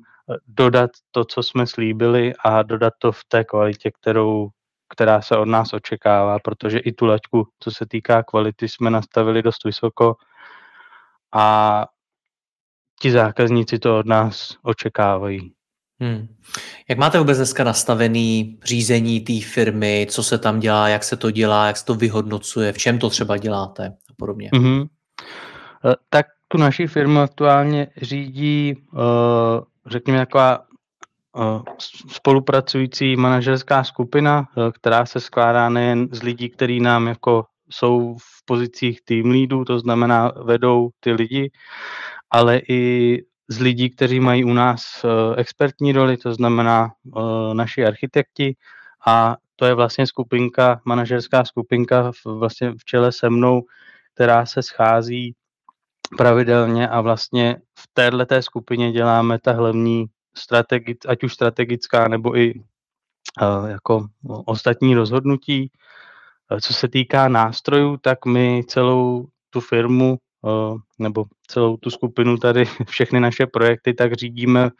dodat 0.47 0.91
to, 1.11 1.25
co 1.25 1.43
jsme 1.43 1.67
slíbili 1.67 2.33
a 2.45 2.63
dodat 2.63 2.93
to 2.99 3.13
v 3.13 3.25
té 3.29 3.45
kvalitě, 3.45 3.91
kterou, 3.91 4.49
která 4.89 5.23
se 5.23 5.37
od 5.37 5.45
nás 5.45 5.73
očekává, 5.73 6.39
protože 6.39 6.79
i 6.79 6.93
tu 6.93 7.07
laťku, 7.07 7.49
co 7.61 7.71
se 7.71 7.87
týká 7.87 8.23
kvality, 8.23 8.69
jsme 8.69 8.91
nastavili 8.91 9.43
dost 9.43 9.65
vysoko 9.65 10.17
a 11.33 11.87
ti 13.01 13.11
zákazníci 13.11 13.79
to 13.79 13.99
od 13.99 14.07
nás 14.07 14.57
očekávají. 14.63 15.53
Hmm. 16.01 16.29
Jak 16.89 16.99
máte 16.99 17.19
vůbec 17.19 17.37
dneska 17.37 17.65
nastavený 17.65 18.59
řízení 18.65 19.21
té 19.21 19.41
firmy, 19.41 20.07
co 20.11 20.23
se 20.23 20.39
tam 20.39 20.61
dělá, 20.61 20.89
jak 20.89 21.05
se 21.05 21.17
to 21.17 21.31
dělá, 21.31 21.67
jak 21.67 21.77
se 21.77 21.85
to 21.85 21.95
vyhodnocuje, 21.95 22.73
v 22.73 22.79
čem 22.79 22.99
to 22.99 23.11
třeba 23.11 23.37
děláte 23.37 23.87
a 23.87 24.13
podobně? 24.17 24.51
Mm-hmm. 24.53 24.89
Tak 26.11 26.27
tu 26.49 26.59
naši 26.59 26.87
firmu 26.87 27.21
aktuálně 27.21 27.89
řídí, 28.03 28.75
eh, 28.95 29.61
řekněme, 29.87 30.19
taková 30.19 30.59
eh, 31.39 31.61
spolupracující 32.09 33.17
manažerská 33.17 33.85
skupina, 33.85 34.47
která 34.75 35.07
se 35.07 35.21
skládá 35.21 35.69
nejen 35.69 36.09
z 36.13 36.23
lidí, 36.23 36.49
kteří 36.49 36.81
nám 36.81 37.07
jako 37.07 37.45
jsou 37.71 38.17
v 38.19 38.45
pozicích 38.45 39.01
tým 39.05 39.31
leadů, 39.31 39.65
to 39.65 39.79
znamená 39.79 40.33
vedou 40.45 40.91
ty 41.01 41.13
lidi, 41.13 41.51
ale 42.31 42.61
i 42.69 43.23
z 43.49 43.61
lidí, 43.61 43.91
kteří 43.91 44.21
mají 44.21 44.45
u 44.45 44.53
nás 44.53 45.05
uh, 45.05 45.11
expertní 45.37 45.93
roli, 45.93 46.17
to 46.17 46.35
znamená 46.35 46.93
uh, 47.05 47.55
naši 47.55 47.85
architekti 47.85 48.57
a 49.07 49.37
to 49.57 49.67
je 49.67 49.75
vlastně 49.75 50.07
skupinka, 50.07 50.81
manažerská 50.85 51.45
skupinka 51.45 52.13
vlastně 52.25 52.71
v 52.71 52.85
čele 52.85 53.13
se 53.13 53.31
mnou, 53.31 53.63
která 54.15 54.47
se 54.47 54.63
schází 54.63 55.35
pravidelně 56.17 56.89
a 56.89 57.01
vlastně 57.01 57.57
v 57.79 57.89
této 57.93 58.43
skupině 58.43 58.93
děláme 58.93 59.39
ta 59.39 59.53
hlavní 59.53 60.07
strategi, 60.37 60.97
ať 61.09 61.25
už 61.25 61.35
strategická 61.35 62.09
nebo 62.09 62.37
i 62.37 62.55
uh, 62.55 63.69
jako 63.71 64.07
ostatní 64.47 64.95
rozhodnutí. 64.95 65.71
Co 66.61 66.75
se 66.75 66.89
týká 66.89 67.29
nástrojů, 67.29 67.97
tak 67.97 68.27
my 68.27 68.63
celou 68.67 69.27
tu 69.51 69.61
firmu 69.61 70.19
nebo 70.99 71.25
celou 71.47 71.77
tu 71.77 71.91
skupinu 71.91 72.37
tady, 72.37 72.65
všechny 72.89 73.21
naše 73.21 73.47
projekty, 73.47 73.95
tak 73.95 74.13
řídíme 74.13 74.71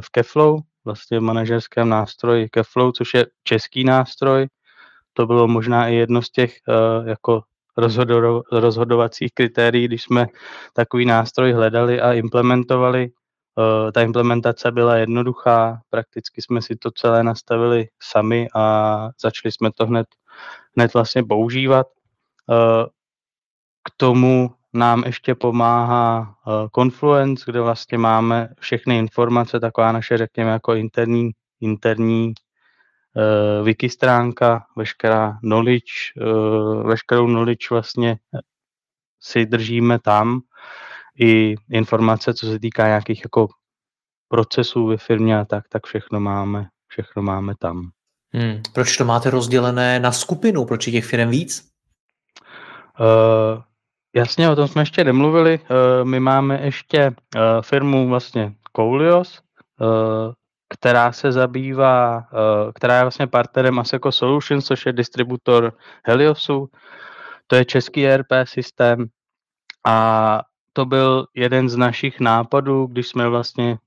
v 0.00 0.10
Keflow, 0.10 0.60
vlastně 0.84 1.18
v 1.18 1.22
manažerském 1.22 1.88
nástroji 1.88 2.48
Keflow, 2.48 2.92
což 2.92 3.14
je 3.14 3.26
český 3.44 3.84
nástroj. 3.84 4.48
To 5.12 5.26
bylo 5.26 5.48
možná 5.48 5.88
i 5.88 5.94
jedno 5.94 6.22
z 6.22 6.30
těch 6.30 6.56
jako 7.06 7.42
rozhodo, 7.76 8.42
rozhodovacích 8.52 9.34
kritérií, 9.34 9.84
když 9.84 10.02
jsme 10.02 10.26
takový 10.72 11.06
nástroj 11.06 11.52
hledali 11.52 12.00
a 12.00 12.12
implementovali. 12.12 13.10
Ta 13.94 14.02
implementace 14.02 14.70
byla 14.70 14.96
jednoduchá, 14.96 15.80
prakticky 15.90 16.42
jsme 16.42 16.62
si 16.62 16.76
to 16.76 16.90
celé 16.90 17.24
nastavili 17.24 17.88
sami 18.02 18.48
a 18.54 19.08
začali 19.20 19.52
jsme 19.52 19.70
to 19.72 19.86
hned, 19.86 20.06
hned 20.76 20.94
vlastně 20.94 21.24
používat. 21.24 21.86
K 23.84 23.90
tomu 23.96 24.50
nám 24.74 25.02
ještě 25.06 25.34
pomáhá 25.34 26.34
uh, 26.46 26.68
Confluence, 26.74 27.44
kde 27.46 27.60
vlastně 27.60 27.98
máme 27.98 28.48
všechny 28.60 28.98
informace, 28.98 29.60
taková 29.60 29.92
naše, 29.92 30.18
řekněme, 30.18 30.50
jako 30.50 30.74
interní, 30.74 31.30
interní 31.60 32.26
uh, 32.26 33.64
wiki 33.64 33.88
stránka, 33.88 34.66
veškerá 34.76 35.38
knowledge, 35.40 35.92
uh, 36.16 36.86
veškerou 36.86 37.26
knowledge 37.26 37.66
vlastně 37.70 38.16
si 39.20 39.46
držíme 39.46 39.98
tam, 39.98 40.40
i 41.20 41.54
informace, 41.70 42.34
co 42.34 42.46
se 42.46 42.58
týká 42.58 42.86
nějakých 42.86 43.24
jako 43.24 43.48
procesů 44.28 44.86
ve 44.86 44.96
firmě 44.96 45.38
a 45.38 45.44
tak, 45.44 45.68
tak 45.68 45.86
všechno 45.86 46.20
máme, 46.20 46.68
všechno 46.86 47.22
máme 47.22 47.54
tam. 47.58 47.90
Hmm. 48.34 48.62
Proč 48.72 48.96
to 48.96 49.04
máte 49.04 49.30
rozdělené 49.30 50.00
na 50.00 50.12
skupinu? 50.12 50.64
Proč 50.64 50.86
je 50.86 50.92
těch 50.92 51.04
firm 51.04 51.30
víc? 51.30 51.68
Uh, 53.00 53.62
Jasně, 54.14 54.50
o 54.50 54.56
tom 54.56 54.68
jsme 54.68 54.82
ještě 54.82 55.04
nemluvili. 55.04 55.60
Eh, 55.62 56.04
my 56.04 56.20
máme 56.20 56.60
ještě 56.62 56.98
eh, 56.98 57.40
firmu 57.62 58.08
vlastně 58.08 58.54
Koulios, 58.72 59.40
eh, 59.80 59.84
která 60.68 61.12
se 61.12 61.32
zabývá, 61.32 62.24
která 62.74 62.96
je 62.96 63.02
vlastně 63.02 63.26
partnerem 63.26 63.78
Aseco 63.78 64.12
Solutions, 64.12 64.64
což 64.64 64.86
je 64.86 64.92
distributor 64.92 65.72
Heliosu. 66.04 66.68
To 67.46 67.56
je 67.56 67.64
český 67.64 68.06
ERP 68.06 68.26
systém 68.44 69.06
a 69.86 70.40
to 70.72 70.84
byl 70.84 71.26
jeden 71.34 71.68
z 71.68 71.76
našich 71.76 72.20
nápadů, 72.20 72.86
když 72.86 73.08
jsme 73.08 73.28
vlastně 73.28 73.78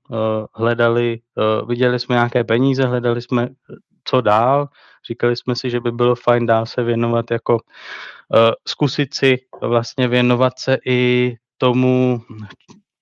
hledali, 0.54 1.20
viděli 1.68 1.98
jsme 1.98 2.14
nějaké 2.14 2.44
peníze, 2.44 2.86
hledali 2.86 3.22
jsme 3.22 3.48
co 4.04 4.20
dál. 4.20 4.68
Říkali 5.08 5.36
jsme 5.36 5.56
si, 5.56 5.70
že 5.70 5.80
by 5.80 5.92
bylo 5.92 6.14
fajn 6.14 6.46
dál 6.46 6.66
se 6.66 6.82
věnovat 6.82 7.30
jako 7.30 7.58
Eh, 8.34 8.52
zkusit 8.68 9.14
si 9.14 9.38
vlastně 9.62 10.08
věnovat 10.08 10.58
se 10.58 10.78
i 10.86 11.34
tomu, 11.58 12.22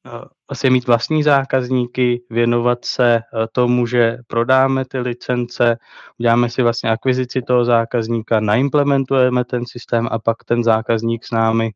eh, 0.07 0.25
vlastně 0.51 0.71
mít 0.71 0.87
vlastní 0.87 1.23
zákazníky, 1.23 2.23
věnovat 2.31 2.85
se 2.85 3.17
eh, 3.17 3.23
tomu, 3.53 3.87
že 3.87 4.19
prodáme 4.27 4.85
ty 4.85 4.99
licence, 4.99 5.77
uděláme 6.19 6.51
si 6.51 6.63
vlastně 6.63 6.91
akvizici 6.91 7.43
toho 7.43 7.65
zákazníka, 7.65 8.41
naimplementujeme 8.41 9.45
ten 9.45 9.67
systém 9.67 10.09
a 10.11 10.19
pak 10.19 10.45
ten 10.45 10.65
zákazník 10.65 11.25
s 11.25 11.31
námi, 11.31 11.71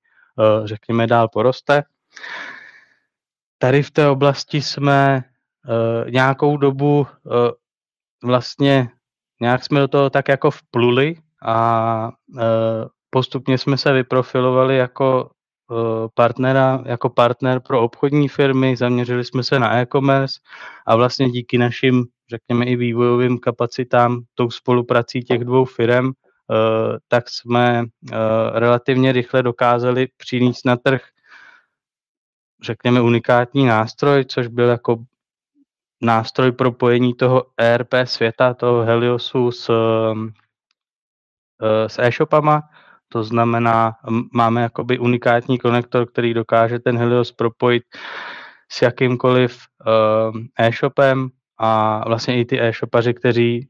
řekněme, 0.65 1.07
dál 1.07 1.29
poroste. 1.29 1.83
Tady 3.59 3.83
v 3.83 3.91
té 3.91 4.09
oblasti 4.09 4.63
jsme 4.63 5.25
nějakou 6.11 6.57
dobu 6.57 7.07
vlastně 8.25 8.89
nějak 9.41 9.65
jsme 9.65 9.81
do 9.81 9.89
toho 9.89 10.11
tak 10.11 10.29
jako 10.29 10.51
vpluli 10.51 11.17
a 11.45 12.11
postupně 13.11 13.59
jsme 13.59 13.77
se 13.77 13.93
vyprofilovali 13.93 14.77
jako 14.77 15.31
eh, 15.73 16.09
partnera, 16.15 16.83
jako 16.87 17.09
partner 17.09 17.61
pro 17.61 17.83
obchodní 17.83 18.29
firmy, 18.29 18.77
zaměřili 18.77 19.25
jsme 19.25 19.43
se 19.43 19.59
na 19.59 19.79
e-commerce 19.79 20.41
a 20.87 20.97
vlastně 20.97 21.31
díky 21.31 21.59
našim, 21.59 22.05
řekněme 22.31 22.65
i 22.65 22.77
vývojovým 22.77 23.39
kapacitám, 23.39 24.23
tou 24.35 24.51
spoluprací 24.51 25.23
těch 25.23 25.45
dvou 25.45 25.65
firm, 25.65 26.07
eh, 26.07 26.99
tak 27.09 27.29
jsme 27.29 27.85
relativně 28.53 29.13
rychle 29.13 29.43
dokázali 29.43 30.09
přinést 30.17 30.67
na 30.67 30.77
trh, 30.77 31.03
řekněme, 32.63 33.01
unikátní 33.01 33.67
nástroj, 33.67 34.25
což 34.25 34.47
byl 34.47 34.69
jako 34.69 34.97
nástroj 36.03 36.53
propojení 36.53 37.15
toho 37.15 37.45
ERP 37.61 37.95
světa, 38.05 38.55
toho 38.55 38.83
Heliosu 38.83 39.51
s, 39.51 39.71
s 41.87 41.99
e-shopama, 41.99 42.63
to 43.09 43.25
znamená, 43.25 43.97
máme 44.33 44.63
jakoby 44.63 44.99
unikátní 44.99 45.59
konektor, 45.59 46.07
který 46.11 46.35
dokáže 46.35 46.79
ten 46.79 46.99
Helios 46.99 47.33
propojit 47.33 47.83
s 48.73 48.83
jakýmkoliv 48.83 49.59
uh, 49.87 50.37
e-shopem 50.59 51.29
a 51.59 52.03
vlastně 52.09 52.41
i 52.41 52.45
ty 52.45 52.61
e-shopaři, 52.61 53.15
kteří 53.15 53.69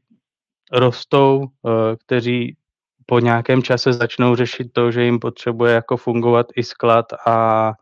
rostou, 0.71 1.37
uh, 1.37 1.71
kteří 2.05 2.57
po 3.05 3.19
nějakém 3.19 3.63
čase 3.63 3.93
začnou 3.93 4.35
řešit 4.35 4.73
to, 4.73 4.91
že 4.91 5.03
jim 5.03 5.19
potřebuje 5.19 5.73
jako 5.73 5.97
fungovat 5.97 6.47
i 6.55 6.63
sklad 6.63 7.05
a, 7.27 7.73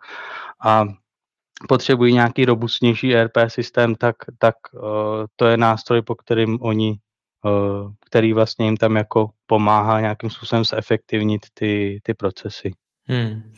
a 0.65 0.85
potřebují 1.67 2.13
nějaký 2.13 2.45
robustnější 2.45 3.15
ERP 3.15 3.37
systém, 3.47 3.95
tak, 3.95 4.15
tak 4.37 4.55
uh, 4.73 4.81
to 5.35 5.45
je 5.45 5.57
nástroj, 5.57 6.01
po 6.01 6.15
kterým 6.15 6.57
oni 6.61 6.99
Eh, 7.47 7.91
který 8.05 8.33
vlastně 8.33 8.65
jim 8.65 8.77
tam 8.77 8.95
jako 8.95 9.29
pomáhá 9.45 9.99
nějakým 9.99 10.29
způsobem 10.29 10.65
zefektivnit 10.65 11.41
ty, 11.53 11.99
ty 12.03 12.13
procesy. 12.13 12.71
Hmm. 13.03 13.53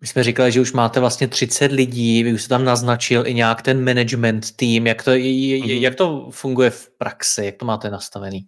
My 0.00 0.06
jsme 0.06 0.24
říkali, 0.24 0.52
že 0.52 0.60
už 0.60 0.72
máte 0.72 1.00
vlastně 1.00 1.28
30 1.28 1.72
lidí, 1.72 2.22
vy 2.22 2.32
už 2.32 2.42
jste 2.42 2.48
tam 2.48 2.64
naznačil 2.64 3.26
i 3.26 3.34
nějak 3.34 3.62
ten 3.62 3.84
management 3.84 4.56
tým, 4.56 4.86
jak 4.86 5.04
to, 5.04 5.10
mm-hmm. 5.10 5.80
jak 5.80 5.94
to 5.94 6.30
funguje 6.30 6.70
v 6.70 6.90
praxi, 6.98 7.44
jak 7.44 7.56
to 7.56 7.64
máte 7.64 7.90
nastavený? 7.90 8.46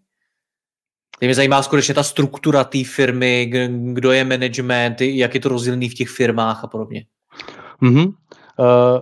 Mě 1.21 1.35
zajímá 1.35 1.63
skutečně 1.63 1.95
ta 1.95 2.03
struktura 2.03 2.65
té 2.65 2.85
firmy, 2.85 3.51
kdo 3.93 4.13
je 4.13 4.25
management, 4.25 5.01
jak 5.01 5.35
je 5.35 5.41
to 5.41 5.49
rozdělený 5.49 5.89
v 5.89 5.95
těch 5.95 6.09
firmách 6.09 6.65
a 6.65 6.67
podobně. 6.67 7.07
Mm-hmm. 7.83 8.07
Uh, 8.07 9.01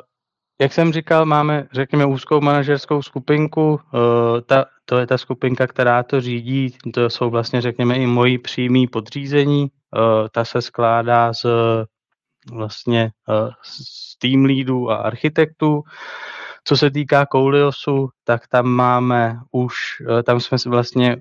jak 0.61 0.73
jsem 0.73 0.93
říkal, 0.93 1.27
máme, 1.27 1.69
řekněme, 1.73 2.07
úzkou 2.07 2.41
manažerskou 2.41 3.03
skupinku. 3.03 3.71
Uh, 3.73 4.41
ta, 4.47 4.65
to 4.85 4.99
je 4.99 5.07
ta 5.07 5.19
skupinka, 5.19 5.67
která 5.67 6.03
to 6.03 6.21
řídí. 6.21 6.77
To 6.95 7.11
jsou 7.11 7.31
vlastně, 7.31 7.61
řekněme, 7.61 7.97
i 7.97 8.07
moji 8.07 8.39
přímý 8.39 8.87
podřízení. 8.87 9.63
Uh, 9.63 10.29
ta 10.33 10.45
se 10.45 10.63
skládá 10.63 11.33
z 11.33 11.47
vlastně 12.53 13.11
z 13.63 14.19
team 14.19 14.45
leadů 14.45 14.91
a 14.91 14.97
architektů. 14.97 15.83
Co 16.65 16.77
se 16.77 16.91
týká 16.91 17.27
Kouliosu, 17.27 18.09
tak 18.25 18.49
tam 18.49 18.67
máme 18.67 19.39
už, 19.51 19.75
tam 20.25 20.41
jsme 20.41 20.59
vlastně 20.67 21.17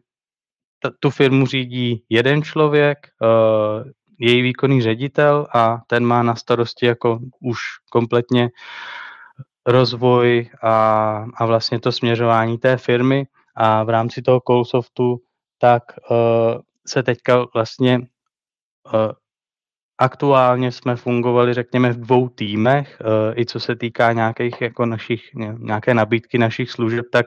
tu 0.99 1.09
firmu 1.09 1.45
řídí 1.45 2.03
jeden 2.09 2.43
člověk, 2.43 2.97
její 4.21 4.41
výkonný 4.41 4.81
ředitel 4.81 5.47
a 5.53 5.81
ten 5.87 6.05
má 6.05 6.23
na 6.23 6.35
starosti 6.35 6.85
jako 6.85 7.19
už 7.39 7.59
kompletně 7.89 8.49
rozvoj 9.65 10.49
a, 10.63 10.75
a 11.35 11.45
vlastně 11.45 11.79
to 11.79 11.91
směřování 11.91 12.57
té 12.57 12.77
firmy. 12.77 13.25
A 13.55 13.83
v 13.83 13.89
rámci 13.89 14.21
toho 14.21 14.41
Callsoftu 14.47 15.17
tak 15.59 15.83
uh, 16.09 16.17
se 16.87 17.03
teďka 17.03 17.45
vlastně 17.53 17.99
uh, 17.99 19.11
aktuálně 19.97 20.71
jsme 20.71 20.95
fungovali, 20.95 21.53
řekněme, 21.53 21.91
v 21.91 21.99
dvou 21.99 22.29
týmech, 22.29 23.01
uh, 23.01 23.39
i 23.39 23.45
co 23.45 23.59
se 23.59 23.75
týká 23.75 24.13
nějakých 24.13 24.61
jako 24.61 24.85
našich, 24.85 25.21
nějaké 25.57 25.93
nabídky 25.93 26.37
našich 26.37 26.71
služeb, 26.71 27.05
tak 27.11 27.25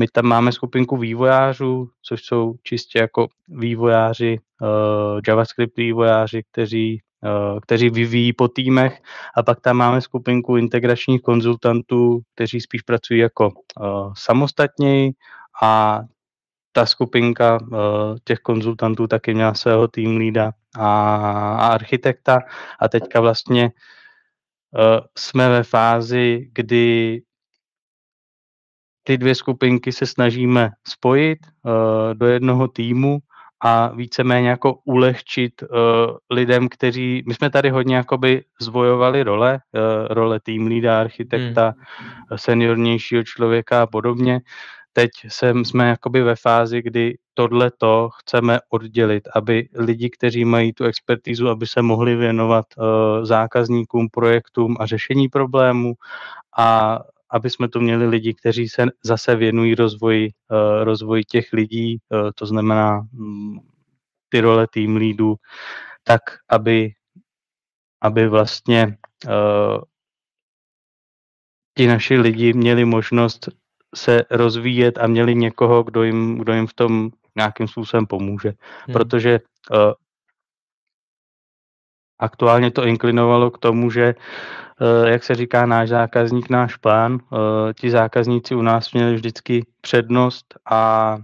my 0.00 0.08
tam 0.08 0.24
máme 0.24 0.52
skupinku 0.52 0.96
vývojářů, 0.96 1.88
což 2.02 2.24
jsou 2.24 2.54
čistě 2.62 2.98
jako 2.98 3.28
vývojáři, 3.48 4.38
uh, 4.60 5.20
JavaScript 5.28 5.76
vývojáři, 5.76 6.42
kteří, 6.52 7.00
uh, 7.24 7.60
kteří 7.60 7.90
vyvíjí 7.90 8.32
po 8.32 8.48
týmech. 8.48 9.02
A 9.36 9.42
pak 9.42 9.60
tam 9.60 9.76
máme 9.76 10.00
skupinku 10.00 10.56
integračních 10.56 11.22
konzultantů, 11.22 12.20
kteří 12.34 12.60
spíš 12.60 12.82
pracují 12.82 13.20
jako 13.20 13.46
uh, 13.46 14.12
samostatněji 14.16 15.12
a 15.62 16.00
ta 16.72 16.86
skupinka 16.86 17.58
uh, 17.62 17.78
těch 18.24 18.38
konzultantů 18.38 19.06
taky 19.06 19.34
měla 19.34 19.54
svého 19.54 19.88
tým 19.88 20.16
lída 20.16 20.52
a, 20.78 21.16
a 21.56 21.66
architekta. 21.66 22.40
A 22.80 22.88
teďka 22.88 23.20
vlastně 23.20 23.70
uh, 24.72 25.00
jsme 25.18 25.48
ve 25.48 25.62
fázi, 25.62 26.48
kdy 26.52 27.22
ty 29.10 29.18
dvě 29.18 29.34
skupinky 29.34 29.92
se 29.92 30.06
snažíme 30.06 30.70
spojit 30.88 31.38
uh, 31.62 31.72
do 32.14 32.26
jednoho 32.26 32.68
týmu 32.68 33.18
a 33.64 33.88
víceméně 33.88 34.48
jako 34.48 34.78
ulehčit 34.84 35.62
uh, 35.62 35.68
lidem, 36.30 36.68
kteří, 36.68 37.22
my 37.26 37.34
jsme 37.34 37.50
tady 37.50 37.70
hodně 37.70 37.96
jakoby 37.96 38.44
zvojovali 38.60 39.22
role, 39.22 39.58
uh, 39.74 40.06
role 40.10 40.40
tým 40.40 40.66
lída, 40.66 41.00
architekta, 41.00 41.74
hmm. 41.98 42.38
seniornějšího 42.38 43.24
člověka 43.24 43.82
a 43.82 43.86
podobně. 43.86 44.40
Teď 44.92 45.10
jsem, 45.28 45.64
jsme 45.64 45.88
jakoby 45.88 46.22
ve 46.22 46.36
fázi, 46.36 46.82
kdy 46.82 47.18
tohle 47.34 47.70
to 47.78 48.08
chceme 48.18 48.58
oddělit, 48.68 49.28
aby 49.34 49.68
lidi, 49.74 50.10
kteří 50.10 50.44
mají 50.44 50.72
tu 50.72 50.84
expertízu, 50.84 51.48
aby 51.48 51.66
se 51.66 51.82
mohli 51.82 52.16
věnovat 52.16 52.66
uh, 52.76 52.84
zákazníkům, 53.24 54.08
projektům 54.12 54.76
a 54.80 54.86
řešení 54.86 55.28
problémů 55.28 55.94
a 56.58 56.98
aby 57.32 57.50
jsme 57.50 57.68
tu 57.68 57.80
měli 57.80 58.06
lidi, 58.06 58.34
kteří 58.34 58.68
se 58.68 58.86
zase 59.04 59.36
věnují 59.36 59.74
rozvoji, 59.74 60.28
uh, 60.50 60.84
rozvoji 60.84 61.24
těch 61.24 61.52
lidí, 61.52 61.98
uh, 62.08 62.30
to 62.34 62.46
znamená 62.46 63.06
um, 63.18 63.60
ty 64.28 64.40
role 64.40 64.66
tým 64.72 64.96
lídů, 64.96 65.34
tak 66.04 66.20
aby, 66.48 66.90
aby 68.00 68.28
vlastně 68.28 68.96
uh, 69.26 69.82
ti 71.76 71.86
naši 71.86 72.18
lidi 72.18 72.52
měli 72.52 72.84
možnost 72.84 73.48
se 73.94 74.24
rozvíjet 74.30 74.98
a 74.98 75.06
měli 75.06 75.34
někoho, 75.34 75.82
kdo 75.82 76.02
jim, 76.02 76.38
kdo 76.38 76.52
jim 76.52 76.66
v 76.66 76.74
tom 76.74 77.10
nějakým 77.36 77.68
způsobem 77.68 78.06
pomůže. 78.06 78.48
Hmm. 78.86 78.92
Protože 78.92 79.40
aktuálně 82.20 82.70
to 82.70 82.86
inklinovalo 82.86 83.50
k 83.50 83.58
tomu, 83.58 83.90
že 83.90 84.14
Eh, 84.82 85.10
jak 85.10 85.24
se 85.24 85.34
říká, 85.34 85.66
náš 85.66 85.88
zákazník, 85.88 86.50
náš 86.50 86.76
plán. 86.76 87.18
Eh, 87.20 87.74
ti 87.74 87.90
zákazníci 87.90 88.54
u 88.54 88.62
nás 88.62 88.92
měli 88.92 89.14
vždycky 89.14 89.66
přednost 89.80 90.54
a, 90.70 91.16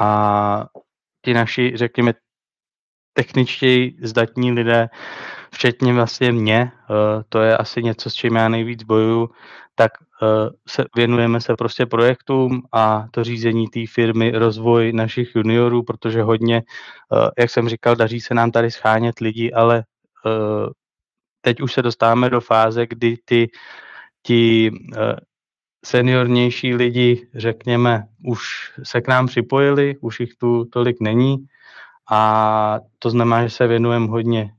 a 0.00 0.66
ti 1.24 1.34
naši, 1.34 1.72
řekněme, 1.76 2.14
techničtěji 3.12 3.98
zdatní 4.02 4.52
lidé, 4.52 4.88
včetně 5.54 5.92
vlastně 5.92 6.32
mě, 6.32 6.72
eh, 6.74 7.22
to 7.28 7.40
je 7.40 7.56
asi 7.56 7.82
něco, 7.82 8.10
s 8.10 8.14
čím 8.14 8.36
já 8.36 8.48
nejvíc 8.48 8.82
bojuju, 8.82 9.30
tak 9.74 9.92
se, 10.68 10.84
věnujeme 10.96 11.40
se 11.40 11.54
prostě 11.56 11.86
projektům 11.86 12.62
a 12.72 13.04
to 13.10 13.24
řízení 13.24 13.68
té 13.68 13.80
firmy, 13.86 14.30
rozvoj 14.30 14.92
našich 14.92 15.34
juniorů, 15.34 15.82
protože 15.82 16.22
hodně, 16.22 16.62
jak 17.38 17.50
jsem 17.50 17.68
říkal, 17.68 17.96
daří 17.96 18.20
se 18.20 18.34
nám 18.34 18.50
tady 18.50 18.70
schánět 18.70 19.20
lidi, 19.20 19.52
ale 19.52 19.84
teď 21.40 21.60
už 21.60 21.72
se 21.72 21.82
dostáváme 21.82 22.30
do 22.30 22.40
fáze, 22.40 22.86
kdy 22.86 23.16
ty, 23.24 23.48
uh, 24.70 24.76
seniornější 25.84 26.74
lidi, 26.74 27.28
řekněme, 27.34 28.04
už 28.24 28.42
se 28.82 29.00
k 29.00 29.08
nám 29.08 29.26
připojili, 29.26 29.96
už 30.00 30.20
jich 30.20 30.34
tu 30.34 30.64
tolik 30.64 30.96
není 31.00 31.36
a 32.10 32.78
to 32.98 33.10
znamená, 33.10 33.42
že 33.42 33.50
se 33.50 33.66
věnujeme 33.66 34.06
hodně 34.06 34.50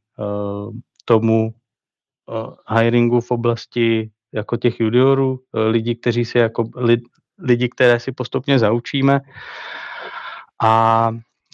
tomu 1.06 1.54
hiringu 2.70 3.22
v 3.22 3.32
oblasti 3.32 4.12
jako 4.34 4.58
těch 4.58 4.80
juniorů, 4.80 5.32
uh, 5.32 5.62
lidí, 5.62 5.96
kteří 5.96 6.26
si 6.26 6.38
jako 6.38 6.64
lid, 6.76 7.00
lidi, 7.40 7.70
které 7.70 8.00
si 8.00 8.12
postupně 8.12 8.60
zaučíme 8.60 9.22
a 10.64 11.10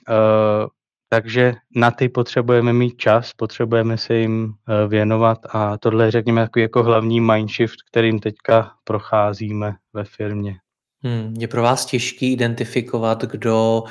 uh, 0.09 0.67
takže 1.09 1.53
na 1.75 1.91
ty 1.91 2.09
potřebujeme 2.09 2.73
mít 2.73 2.97
čas, 2.97 3.33
potřebujeme 3.33 3.97
se 3.97 4.15
jim 4.15 4.53
eh, 4.53 4.87
věnovat 4.87 5.37
a 5.49 5.77
tohle 5.77 6.05
je, 6.05 6.11
řekněme, 6.11 6.41
takový 6.41 6.63
jako 6.63 6.83
hlavní 6.83 7.21
mindshift, 7.21 7.75
kterým 7.91 8.19
teďka 8.19 8.71
procházíme 8.83 9.75
ve 9.93 10.03
firmě. 10.03 10.55
Hmm, 11.03 11.33
je 11.39 11.47
pro 11.47 11.61
vás 11.61 11.85
těžký 11.85 12.33
identifikovat, 12.33 13.23
kdo 13.23 13.83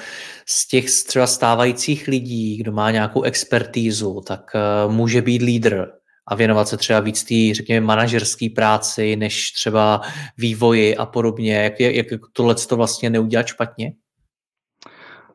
z 0.48 0.68
těch 0.68 0.84
třeba 1.06 1.26
stávajících 1.26 2.08
lidí, 2.08 2.56
kdo 2.56 2.72
má 2.72 2.90
nějakou 2.90 3.22
expertízu, 3.22 4.20
tak 4.26 4.40
uh, 4.54 4.92
může 4.92 5.22
být 5.22 5.42
lídr 5.42 5.86
a 6.26 6.34
věnovat 6.34 6.68
se 6.68 6.76
třeba 6.76 7.00
víc 7.00 7.24
té, 7.24 7.54
řekněme, 7.54 7.86
manažerské 7.86 8.48
práci, 8.54 9.16
než 9.16 9.52
třeba 9.52 10.00
vývoji 10.38 10.96
a 10.96 11.06
podobně. 11.06 11.54
Jak, 11.54 11.80
jak 11.80 12.06
tohle 12.32 12.54
to 12.54 12.76
vlastně 12.76 13.10
neudělat 13.10 13.46
špatně? 13.46 13.92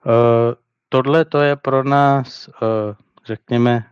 Uh, 0.05 0.53
tohle 0.89 1.25
to 1.25 1.41
je 1.41 1.55
pro 1.55 1.83
nás, 1.83 2.47
uh, 2.47 2.95
řekněme, 3.25 3.83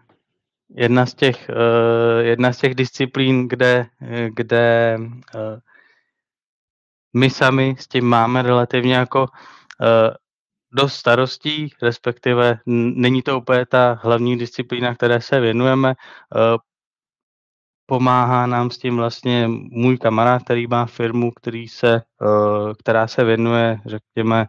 jedna 0.69 1.05
z 1.05 1.13
těch, 1.13 1.49
uh, 1.49 2.25
jedna 2.25 2.53
z 2.53 2.57
těch 2.57 2.75
disciplín, 2.75 3.47
kde, 3.47 3.85
kde 4.29 4.97
uh, 4.99 5.59
my 7.13 7.29
sami 7.29 7.75
s 7.79 7.87
tím 7.87 8.05
máme 8.05 8.41
relativně 8.41 8.95
jako 8.95 9.25
dost 10.71 10.93
starostí, 10.93 11.69
respektive 11.81 12.59
není 12.95 13.21
to 13.21 13.37
úplně 13.37 13.65
ta 13.65 13.99
hlavní 14.03 14.37
disciplína, 14.37 14.95
které 14.95 15.21
se 15.21 15.39
věnujeme. 15.39 15.93
Pomáhá 17.89 18.45
nám 18.45 18.71
s 18.71 18.77
tím 18.77 18.95
vlastně 18.95 19.47
můj 19.71 19.97
kamarád, 19.97 20.43
který 20.43 20.67
má 20.67 20.85
firmu, 20.85 21.31
který 21.31 21.67
se, 21.67 22.01
která 22.79 23.07
se 23.07 23.23
věnuje, 23.23 23.79
řekněme, 23.85 24.45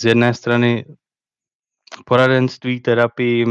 z 0.00 0.04
jedné 0.04 0.34
strany 0.34 0.84
poradenství, 2.04 2.80
terapii, 2.80 3.46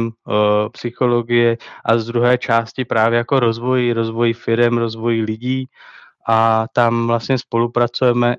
psychologie 0.71 1.57
a 1.85 1.97
z 1.97 2.05
druhé 2.05 2.37
části 2.37 2.85
právě 2.85 3.17
jako 3.17 3.39
rozvoj, 3.39 3.91
rozvoj 3.91 4.33
firm, 4.33 4.77
rozvoj 4.77 5.21
lidí. 5.21 5.69
A 6.27 6.65
tam 6.73 7.07
vlastně 7.07 7.37
spolupracujeme 7.37 8.35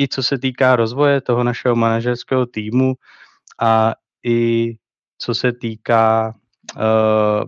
i 0.00 0.08
co 0.08 0.22
se 0.22 0.38
týká 0.38 0.76
rozvoje 0.76 1.20
toho 1.20 1.44
našeho 1.44 1.76
manažerského 1.76 2.46
týmu 2.46 2.94
a 3.60 3.94
i 4.26 4.74
co 5.18 5.34
se 5.34 5.52
týká 5.52 6.34
uh, 6.76 6.82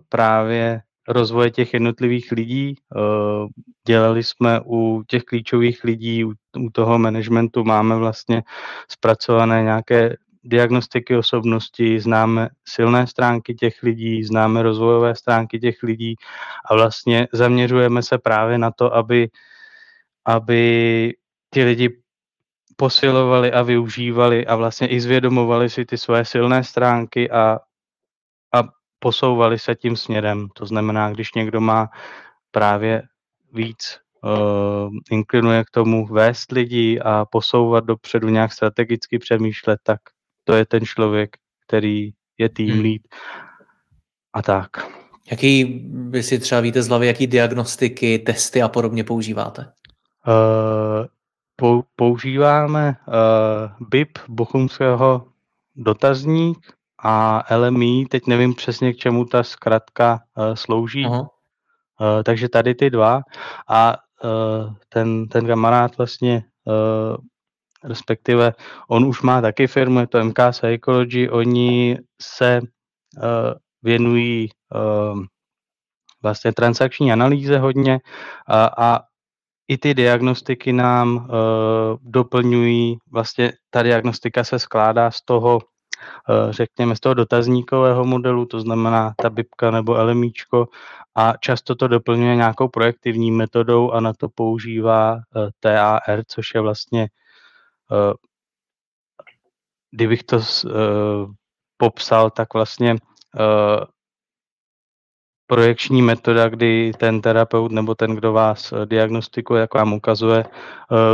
právě 0.08 0.82
rozvoje 1.08 1.50
těch 1.50 1.74
jednotlivých 1.74 2.32
lidí. 2.32 2.74
Uh, 2.96 3.48
dělali 3.86 4.22
jsme 4.22 4.60
u 4.64 5.02
těch 5.06 5.24
klíčových 5.24 5.84
lidí, 5.84 6.24
u, 6.24 6.32
toho 6.72 6.98
managementu 6.98 7.64
máme 7.64 7.96
vlastně 7.96 8.42
zpracované 8.88 9.62
nějaké 9.62 10.16
diagnostiky 10.44 11.16
osobnosti, 11.16 12.00
známe 12.00 12.48
silné 12.68 13.06
stránky 13.06 13.54
těch 13.54 13.82
lidí, 13.82 14.24
známe 14.24 14.62
rozvojové 14.62 15.16
stránky 15.16 15.58
těch 15.58 15.82
lidí 15.82 16.14
a 16.70 16.74
vlastně 16.74 17.28
zaměřujeme 17.32 18.02
se 18.02 18.18
právě 18.18 18.58
na 18.58 18.70
to, 18.70 18.94
aby, 18.94 19.28
aby 20.24 21.14
ti 21.50 21.64
lidi 21.64 22.00
posilovali 22.76 23.52
a 23.52 23.62
využívali 23.62 24.46
a 24.46 24.56
vlastně 24.56 24.88
i 24.88 25.00
zvědomovali 25.00 25.70
si 25.70 25.84
ty 25.84 25.98
svoje 25.98 26.24
silné 26.24 26.64
stránky 26.64 27.30
a 27.30 27.58
posouvali 29.00 29.58
se 29.58 29.74
tím 29.74 29.96
směrem. 29.96 30.48
To 30.54 30.66
znamená, 30.66 31.10
když 31.10 31.34
někdo 31.34 31.60
má 31.60 31.88
právě 32.50 33.02
víc 33.52 33.98
uh, 34.24 34.90
inklinuje 35.10 35.64
k 35.64 35.70
tomu 35.70 36.06
vést 36.06 36.52
lidi 36.52 37.00
a 37.00 37.24
posouvat 37.24 37.84
dopředu, 37.84 38.28
nějak 38.28 38.52
strategicky 38.52 39.18
přemýšlet, 39.18 39.80
tak 39.82 40.00
to 40.44 40.54
je 40.54 40.66
ten 40.66 40.84
člověk, 40.84 41.36
který 41.66 42.10
je 42.38 42.48
tým 42.48 42.70
hmm. 42.70 42.82
lead 42.82 43.02
a 44.32 44.42
tak. 44.42 44.70
Jaký, 45.30 45.80
vy 46.10 46.22
si 46.22 46.38
třeba 46.38 46.60
víte 46.60 46.82
z 46.82 46.88
hlavy, 46.88 47.06
jaký 47.06 47.26
diagnostiky, 47.26 48.18
testy 48.18 48.62
a 48.62 48.68
podobně 48.68 49.04
používáte? 49.04 49.72
Uh, 50.26 51.06
pou, 51.56 51.82
používáme 51.96 52.96
uh, 53.08 53.88
BIP 53.88 54.18
Bochumského 54.28 55.26
dotazník 55.76 56.58
a 57.02 57.44
LMI, 57.56 58.06
teď 58.06 58.26
nevím 58.26 58.54
přesně, 58.54 58.92
k 58.92 58.96
čemu 58.96 59.24
ta 59.24 59.42
zkratka 59.42 60.20
uh, 60.36 60.54
slouží, 60.54 61.06
uh, 61.06 61.26
takže 62.24 62.48
tady 62.48 62.74
ty 62.74 62.90
dva. 62.90 63.20
A 63.68 63.96
uh, 64.24 64.74
ten, 64.88 65.28
ten 65.28 65.46
kamarád 65.46 65.98
vlastně 65.98 66.44
uh, 66.64 67.16
respektive 67.84 68.52
on 68.88 69.04
už 69.04 69.22
má 69.22 69.40
taky 69.40 69.66
firmu, 69.66 70.00
je 70.00 70.06
to 70.06 70.24
MK 70.24 70.38
Psychology, 70.50 71.30
oni 71.30 71.98
se 72.22 72.60
uh, 72.60 73.24
věnují 73.82 74.48
uh, 74.74 75.22
vlastně 76.22 76.52
transakční 76.52 77.12
analýze 77.12 77.58
hodně. 77.58 78.00
A, 78.46 78.70
a 78.78 79.00
i 79.68 79.78
ty 79.78 79.94
diagnostiky 79.94 80.72
nám 80.72 81.16
uh, 81.16 81.26
doplňují, 82.02 82.96
vlastně 83.12 83.52
ta 83.70 83.82
diagnostika 83.82 84.44
se 84.44 84.58
skládá 84.58 85.10
z 85.10 85.24
toho, 85.24 85.60
řekněme, 86.50 86.96
z 86.96 87.00
toho 87.00 87.14
dotazníkového 87.14 88.04
modelu, 88.04 88.46
to 88.46 88.60
znamená 88.60 89.14
ta 89.16 89.30
BIPka 89.30 89.70
nebo 89.70 89.92
LMIčko 89.92 90.68
a 91.14 91.32
často 91.40 91.74
to 91.74 91.88
doplňuje 91.88 92.36
nějakou 92.36 92.68
projektivní 92.68 93.30
metodou 93.30 93.90
a 93.90 94.00
na 94.00 94.12
to 94.12 94.28
používá 94.28 95.14
uh, 95.14 95.48
TAR, 95.60 96.22
což 96.26 96.54
je 96.54 96.60
vlastně, 96.60 97.08
uh, 97.90 98.12
kdybych 99.90 100.22
to 100.22 100.40
popsal, 101.76 102.30
tak 102.30 102.54
vlastně 102.54 102.96
projekční 105.50 106.02
metoda, 106.02 106.48
kdy 106.48 106.92
ten 106.98 107.20
terapeut 107.20 107.72
nebo 107.72 107.94
ten, 107.94 108.14
kdo 108.14 108.32
vás 108.32 108.72
eh, 108.72 108.86
diagnostikuje, 108.86 109.60
jak 109.60 109.74
vám 109.74 109.92
ukazuje 109.92 110.44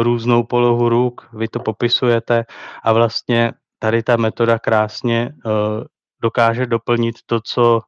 různou 0.03 0.43
polohu 0.43 0.89
ruk, 0.89 1.29
vy 1.33 1.49
to 1.49 1.61
popisujete 1.61 2.45
a 2.83 2.93
vlastně 2.93 3.53
tady 3.79 4.03
ta 4.03 4.17
metoda 4.17 4.59
krásně 4.59 5.33
uh, 5.45 5.53
dokáže 6.23 6.67
doplnit 6.67 7.17
to, 7.27 7.41
co 7.41 7.81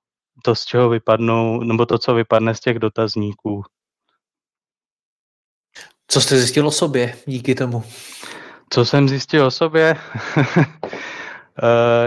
to, 0.44 0.54
z 0.54 0.64
čeho 0.64 0.88
vypadnou, 0.88 1.60
nebo 1.60 1.86
to, 1.86 1.98
co 1.98 2.14
vypadne 2.14 2.54
z 2.54 2.60
těch 2.60 2.78
dotazníků. 2.78 3.62
Co 6.08 6.20
jste 6.20 6.38
zjistil 6.38 6.66
o 6.66 6.70
sobě 6.70 7.16
díky 7.26 7.54
tomu? 7.54 7.84
Co 8.70 8.84
jsem 8.84 9.08
zjistil 9.08 9.46
o 9.46 9.50
sobě? 9.50 9.96
Uh, 10.36 10.44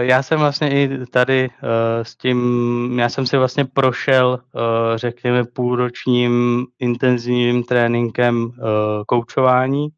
já 0.00 0.22
jsem 0.22 0.38
vlastně 0.38 0.70
i 0.70 1.06
tady 1.06 1.48
uh, 1.48 1.68
s 2.02 2.16
tím, 2.16 2.98
já 2.98 3.08
jsem 3.08 3.26
si 3.26 3.36
vlastně 3.36 3.64
prošel, 3.64 4.38
řekněme, 4.96 5.44
půlročním 5.44 6.66
intenzivním 6.78 7.64
tréninkem 7.64 8.52
koučování, 9.06 9.88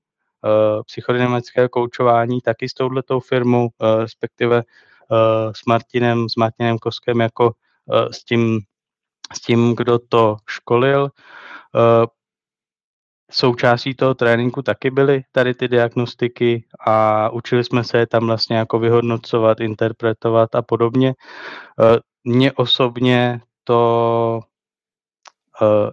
psychodynamického 0.87 1.68
koučování, 1.68 2.40
taky 2.40 2.68
s 2.68 2.74
touhletou 2.74 3.20
firmou, 3.20 3.62
uh, 3.62 4.00
respektive 4.00 4.57
uh, 4.57 5.52
s 5.52 5.64
Martinem, 5.68 6.28
s 6.28 6.37
Martinem 6.37 6.78
Koskem 6.78 7.20
jako 7.20 7.52
s 8.11 8.24
tím, 8.24 8.61
s 9.33 9.40
tím, 9.40 9.74
kdo 9.76 9.98
to 9.98 10.37
školil. 10.46 11.11
Součástí 13.30 13.94
toho 13.94 14.14
tréninku 14.14 14.62
taky 14.62 14.90
byly 14.90 15.22
tady 15.33 15.54
ty 15.54 15.68
diagnostiky 15.68 16.64
a 16.87 17.28
učili 17.30 17.64
jsme 17.64 17.85
se 17.85 17.98
je 17.98 18.07
tam 18.07 18.26
vlastně 18.26 18.57
jako 18.57 18.78
vyhodnocovat, 18.78 19.61
interpretovat 19.61 20.54
a 20.54 20.62
podobně. 20.62 21.14
Eh, 21.80 21.98
mně 22.24 22.52
osobně 22.52 23.40
to 23.64 24.40
eh, 25.62 25.90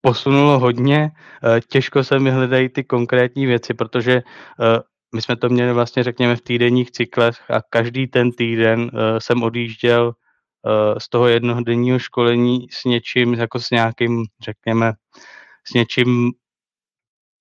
posunulo 0.00 0.58
hodně. 0.58 1.10
Eh, 1.44 1.60
těžko 1.60 2.04
se 2.04 2.18
mi 2.18 2.30
hledají 2.30 2.68
ty 2.68 2.84
konkrétní 2.84 3.46
věci, 3.46 3.74
protože 3.74 4.22
my 5.14 5.22
jsme 5.22 5.36
to 5.36 5.48
měli 5.48 5.72
vlastně, 5.72 6.02
řekněme, 6.02 6.36
v 6.36 6.42
týdenních 6.42 6.90
cyklech 6.90 7.50
a 7.50 7.62
každý 7.70 8.06
ten 8.06 8.32
týden 8.32 8.90
jsem 9.18 9.42
odjížděl 9.42 10.12
z 10.98 11.08
toho 11.08 11.28
jednodenního 11.28 11.98
školení 11.98 12.66
s 12.70 12.84
něčím, 12.84 13.34
jako 13.34 13.60
s 13.60 13.70
nějakým, 13.70 14.24
řekněme, 14.42 14.92
s 15.64 15.74
něčím 15.74 16.32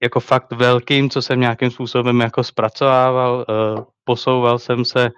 jako 0.03 0.19
fakt 0.19 0.51
velkým, 0.51 1.09
co 1.09 1.21
jsem 1.21 1.39
nějakým 1.39 1.71
způsobem 1.71 2.19
jako 2.19 2.43
zpracovával, 2.43 3.45
posouval 4.03 4.59
jsem 4.59 4.85
se, 4.85 5.09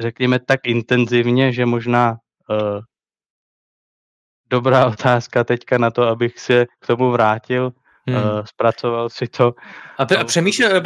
řekněme, 0.00 0.38
tak 0.38 0.60
intenzivně, 0.64 1.52
že 1.52 1.66
možná 1.66 2.16
dobrá 4.50 4.86
otázka 4.92 5.44
teďka 5.44 5.78
na 5.78 5.90
to, 5.90 6.02
abych 6.02 6.38
se 6.38 6.66
k 6.80 6.86
tomu 6.86 7.10
vrátil, 7.10 7.72
hmm. 8.08 8.16
uh, 8.16 8.22
zpracoval 8.44 9.10
si 9.10 9.26
to. 9.26 9.54
A, 9.98 10.04
te, 10.04 10.16
a 10.16 10.24
přemýšlel, 10.24 10.82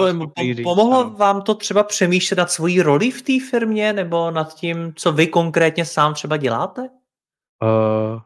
pomohlo 0.62 1.10
vám 1.10 1.42
to 1.42 1.54
třeba 1.54 1.82
přemýšlet 1.82 2.36
nad 2.36 2.50
svojí 2.50 2.82
roli 2.82 3.10
v 3.10 3.22
té 3.22 3.32
firmě, 3.50 3.92
nebo 3.92 4.30
nad 4.30 4.54
tím, 4.54 4.92
co 4.96 5.12
vy 5.12 5.26
konkrétně 5.26 5.84
sám 5.84 6.14
třeba 6.14 6.36
děláte? 6.36 6.82
Uh, 6.82 8.20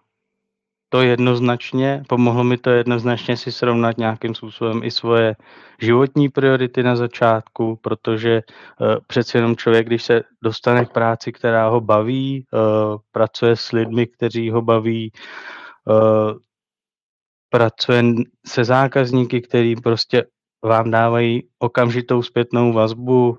to 0.89 1.03
jednoznačně, 1.03 2.03
pomohlo 2.09 2.45
mi 2.45 2.59
to 2.59 2.71
jednoznačně 2.71 3.37
si 3.37 3.53
srovnat 3.53 3.99
nějakým 3.99 4.35
způsobem 4.35 4.81
i 4.85 4.91
svoje 4.91 5.37
životní 5.81 6.29
priority 6.29 6.83
na 6.83 6.97
začátku, 6.97 7.77
protože 7.77 8.43
uh, 8.81 8.97
přeci 9.07 9.37
jenom 9.37 9.57
člověk, 9.57 9.87
když 9.87 10.03
se 10.03 10.23
dostane 10.43 10.85
k 10.85 10.93
práci, 10.93 11.33
která 11.33 11.69
ho 11.69 11.81
baví, 11.81 12.47
uh, 12.53 12.61
pracuje 13.13 13.57
s 13.57 13.73
lidmi, 13.73 14.07
kteří 14.07 14.51
ho 14.51 14.63
baví, 14.63 15.13
uh, 15.85 16.33
pracuje 17.51 18.03
se 18.47 18.65
zákazníky, 18.65 19.41
který 19.41 19.77
prostě 19.77 20.25
vám 20.65 20.91
dávají 20.91 21.43
okamžitou 21.59 22.23
zpětnou 22.23 22.73
vazbu, 22.73 23.39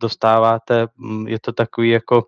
dostáváte, 0.00 0.86
mm, 0.96 1.28
je 1.28 1.38
to 1.40 1.52
takový 1.52 1.90
jako, 1.90 2.24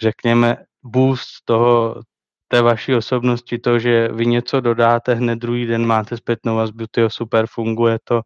řekněme, 0.00 0.56
boost 0.82 1.44
toho, 1.44 2.02
té 2.52 2.62
vaší 2.62 2.94
osobnosti, 2.94 3.58
to, 3.58 3.78
že 3.78 4.08
vy 4.08 4.26
něco 4.26 4.60
dodáte, 4.60 5.14
hned 5.14 5.36
druhý 5.38 5.66
den 5.66 5.86
máte 5.86 6.16
zpětnou 6.16 6.56
vazbu, 6.56 6.84
tyjo, 6.90 7.10
super, 7.10 7.46
funguje 7.46 7.98
to, 8.04 8.20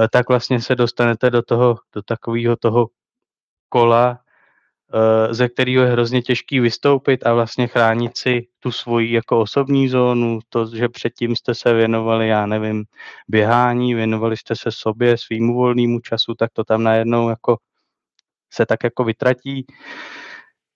eh, 0.00 0.08
tak 0.12 0.28
vlastně 0.28 0.60
se 0.60 0.74
dostanete 0.74 1.30
do 1.30 1.42
toho, 1.42 1.76
do 1.94 2.02
takového 2.02 2.56
toho 2.56 2.86
kola, 3.68 4.20
eh, 4.94 5.34
ze 5.34 5.48
kterého 5.48 5.84
je 5.84 5.90
hrozně 5.90 6.22
těžký 6.22 6.60
vystoupit 6.60 7.26
a 7.26 7.34
vlastně 7.34 7.66
chránit 7.68 8.16
si 8.16 8.48
tu 8.60 8.72
svoji 8.72 9.12
jako 9.12 9.40
osobní 9.40 9.88
zónu, 9.88 10.40
to, 10.48 10.76
že 10.76 10.88
předtím 10.88 11.36
jste 11.36 11.54
se 11.54 11.74
věnovali, 11.74 12.28
já 12.28 12.46
nevím, 12.46 12.84
běhání, 13.28 13.94
věnovali 13.94 14.36
jste 14.36 14.56
se 14.56 14.70
sobě, 14.72 15.18
svýmu 15.18 15.54
volnému 15.54 16.00
času, 16.00 16.34
tak 16.34 16.50
to 16.52 16.64
tam 16.64 16.82
najednou 16.82 17.28
jako 17.28 17.56
se 18.52 18.66
tak 18.66 18.84
jako 18.84 19.04
vytratí. 19.04 19.66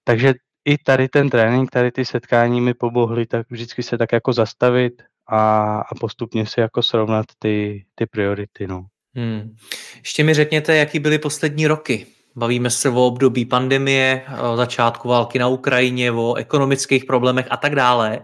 Takže 0.04 0.34
i 0.64 0.78
tady 0.78 1.08
ten 1.08 1.30
trénink, 1.30 1.70
tady 1.70 1.92
ty 1.92 2.04
setkání 2.04 2.60
mi 2.60 2.74
pomohly 2.74 3.26
tak 3.26 3.50
vždycky 3.50 3.82
se 3.82 3.98
tak 3.98 4.12
jako 4.12 4.32
zastavit 4.32 5.02
a, 5.26 5.76
a 5.80 5.94
postupně 6.00 6.46
si 6.46 6.60
jako 6.60 6.82
srovnat 6.82 7.26
ty, 7.38 7.84
ty 7.94 8.06
priority. 8.06 8.66
No. 8.66 8.86
Hmm. 9.14 9.56
Ještě 9.98 10.24
mi 10.24 10.34
řekněte, 10.34 10.76
jaký 10.76 10.98
byly 10.98 11.18
poslední 11.18 11.66
roky. 11.66 12.06
Bavíme 12.36 12.70
se 12.70 12.88
o 12.88 13.06
období 13.06 13.44
pandemie, 13.44 14.26
o 14.42 14.56
začátku 14.56 15.08
války 15.08 15.38
na 15.38 15.48
Ukrajině, 15.48 16.12
o 16.12 16.34
ekonomických 16.34 17.04
problémech 17.04 17.46
a 17.50 17.56
tak 17.56 17.74
dále. 17.74 18.20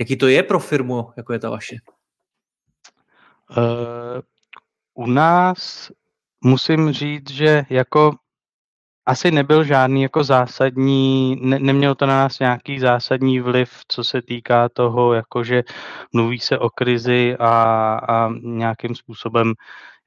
Jaký 0.00 0.16
to 0.16 0.28
je 0.28 0.42
pro 0.42 0.60
firmu, 0.60 1.10
jako 1.16 1.32
je 1.32 1.38
ta 1.38 1.50
vaše? 1.50 1.76
Uh, 3.56 4.20
u 4.94 5.06
nás 5.06 5.90
musím 6.44 6.92
říct, 6.92 7.30
že 7.30 7.64
jako 7.70 8.16
asi 9.06 9.30
nebyl 9.30 9.64
žádný 9.64 10.02
jako 10.02 10.24
zásadní, 10.24 11.36
ne, 11.40 11.58
nemělo 11.58 11.94
to 11.94 12.06
na 12.06 12.16
nás 12.16 12.38
nějaký 12.38 12.80
zásadní 12.80 13.40
vliv, 13.40 13.70
co 13.88 14.04
se 14.04 14.22
týká 14.22 14.68
toho, 14.68 15.14
jakože 15.14 15.62
mluví 16.12 16.38
se 16.38 16.58
o 16.58 16.70
krizi 16.70 17.36
a, 17.38 17.52
a 18.08 18.28
nějakým 18.42 18.94
způsobem 18.94 19.54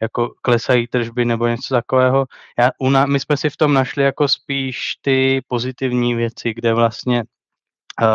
jako 0.02 0.34
klesají 0.42 0.88
tržby 0.88 1.26
nebo 1.26 1.48
něco 1.48 1.74
takového. 1.74 2.26
Já, 2.60 2.70
una, 2.80 3.06
my 3.06 3.20
jsme 3.20 3.38
si 3.38 3.50
v 3.50 3.58
tom 3.58 3.74
našli 3.74 4.04
jako 4.04 4.28
spíš 4.28 4.96
ty 5.02 5.42
pozitivní 5.48 6.16
věci, 6.16 6.54
kde 6.54 6.74
vlastně 6.74 7.24
uh, 8.02 8.08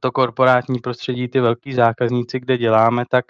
to 0.00 0.12
korporátní 0.12 0.78
prostředí, 0.78 1.28
ty 1.28 1.40
velký 1.40 1.72
zákazníci, 1.72 2.40
kde 2.40 2.58
děláme, 2.58 3.04
tak 3.10 3.24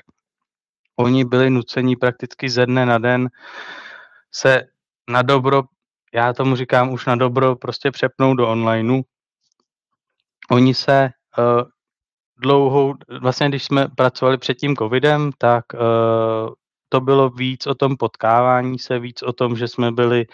oni 0.97 1.25
byli 1.25 1.51
nuceni 1.51 1.97
prakticky 1.97 2.49
ze 2.49 2.67
dne 2.67 2.87
na 2.87 2.99
den 2.99 3.29
se 4.35 4.63
na 5.11 5.23
dobro 5.23 5.63
já 6.15 6.33
tomu 6.33 6.57
říkám 6.57 6.93
už 6.93 7.07
na 7.07 7.17
dobro, 7.17 7.57
prostě 7.57 7.91
přepnout 7.91 8.37
do 8.37 8.49
onlineu. 8.49 9.03
Oni 10.51 10.75
se 10.75 11.11
uh, 11.39 11.63
dlouhou, 12.37 12.95
vlastně 13.21 13.49
když 13.49 13.65
jsme 13.65 13.89
pracovali 13.97 14.39
před 14.39 14.55
tím 14.55 14.77
covidem, 14.77 15.31
tak 15.39 15.65
uh, 15.75 15.81
to 16.89 17.01
bylo 17.01 17.31
víc 17.31 17.67
o 17.67 17.75
tom 17.75 17.97
potkávání 17.97 18.79
se, 18.79 18.99
víc 18.99 19.23
o 19.23 19.33
tom, 19.33 19.57
že 19.57 19.69
jsme 19.69 19.93
byli 19.93 20.27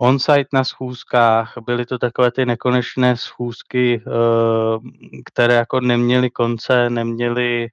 on-site 0.00 0.48
na 0.52 0.64
schůzkách, 0.64 1.54
byly 1.66 1.86
to 1.86 1.98
takové 1.98 2.30
ty 2.30 2.46
nekonečné 2.46 3.16
schůzky, 3.16 4.02
uh, 4.06 4.82
které 5.24 5.54
jako 5.54 5.80
neměly 5.80 6.30
konce, 6.30 6.90
neměly 6.90 7.68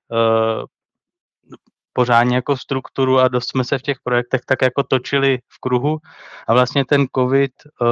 pořádně 1.94 2.36
jako 2.36 2.58
strukturu 2.58 3.20
a 3.20 3.28
dost 3.28 3.50
jsme 3.50 3.64
se 3.64 3.78
v 3.78 3.82
těch 3.82 3.98
projektech 4.04 4.42
tak 4.46 4.62
jako 4.62 4.84
točili 4.84 5.40
v 5.48 5.60
kruhu 5.60 5.98
a 6.48 6.54
vlastně 6.54 6.86
ten 6.86 7.06
covid 7.16 7.52
uh, 7.82 7.88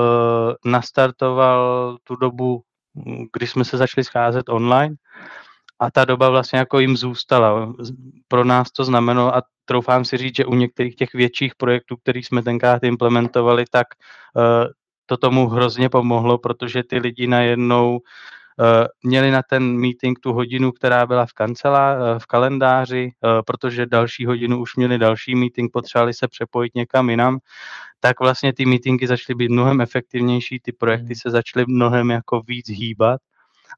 nastartoval 0.66 1.98
tu 2.04 2.16
dobu, 2.16 2.62
kdy 3.34 3.48
jsme 3.48 3.66
se 3.66 3.78
začali 3.78 4.06
scházet 4.06 4.50
online 4.50 4.96
a 5.80 5.92
ta 5.92 6.06
doba 6.06 6.30
vlastně 6.30 6.60
jako 6.60 6.80
jim 6.80 6.98
zůstala. 6.98 7.74
Pro 8.28 8.44
nás 8.44 8.72
to 8.72 8.84
znamenalo 8.84 9.36
a 9.36 9.42
troufám 9.66 10.06
si 10.06 10.18
říct, 10.18 10.36
že 10.36 10.46
u 10.46 10.56
některých 10.56 10.96
těch 10.96 11.14
větších 11.14 11.56
projektů, 11.56 11.98
který 11.98 12.24
jsme 12.24 12.44
tenkrát 12.44 12.84
implementovali, 12.84 13.66
tak 13.72 13.88
uh, 14.36 14.44
to 15.06 15.18
tomu 15.18 15.48
hrozně 15.48 15.90
pomohlo, 15.90 16.38
protože 16.38 16.84
ty 16.84 16.98
lidi 16.98 17.28
najednou 17.28 18.00
Eh, 18.00 18.39
měli 19.04 19.32
na 19.32 19.42
ten 19.50 19.80
meeting 19.80 20.20
tu 20.20 20.34
hodinu, 20.34 20.72
která 20.72 21.06
byla 21.06 21.26
v 21.26 21.34
kancelá, 21.34 21.94
eh, 21.94 22.20
v 22.20 22.26
kalendáři, 22.26 23.12
eh, 23.12 23.42
protože 23.46 23.86
další 23.86 24.26
hodinu 24.26 24.60
už 24.62 24.76
měli 24.76 24.98
další 24.98 25.36
meeting, 25.36 25.72
potřebovali 25.72 26.14
se 26.14 26.28
přepojit 26.28 26.76
někam 26.76 27.10
jinam, 27.10 27.40
tak 28.00 28.20
vlastně 28.20 28.54
ty 28.54 28.66
meetingy 28.66 29.08
začaly 29.08 29.36
být 29.36 29.52
mnohem 29.52 29.82
efektivnější, 29.82 30.60
ty 30.60 30.72
projekty 30.72 31.06
hmm. 31.06 31.16
se 31.16 31.30
začaly 31.30 31.66
mnohem 31.68 32.10
jako 32.10 32.42
víc 32.48 32.70
hýbat 32.70 33.22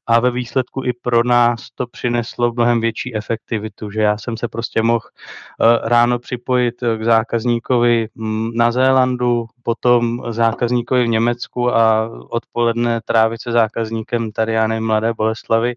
a 0.06 0.20
ve 0.20 0.30
výsledku 0.30 0.84
i 0.84 0.92
pro 0.92 1.24
nás 1.24 1.70
to 1.74 1.86
přineslo 1.86 2.52
mnohem 2.52 2.80
větší 2.80 3.16
efektivitu, 3.16 3.90
že 3.90 4.00
já 4.00 4.18
jsem 4.18 4.36
se 4.36 4.48
prostě 4.48 4.82
mohl 4.82 5.06
eh, 5.06 5.88
ráno 5.88 6.18
připojit 6.18 6.82
eh, 6.82 6.98
k 6.98 7.04
zákazníkovi 7.04 8.08
mm, 8.14 8.50
na 8.54 8.72
Zélandu, 8.72 9.46
potom 9.62 10.22
zákazníkovi 10.32 11.04
v 11.04 11.08
Německu 11.08 11.74
a 11.74 12.10
odpoledne 12.30 13.00
trávit 13.04 13.42
se 13.42 13.52
zákazníkem 13.52 14.32
tady, 14.32 14.52
já 14.52 14.66
nevím, 14.66 14.86
Mladé 14.86 15.12
Boleslavy. 15.14 15.74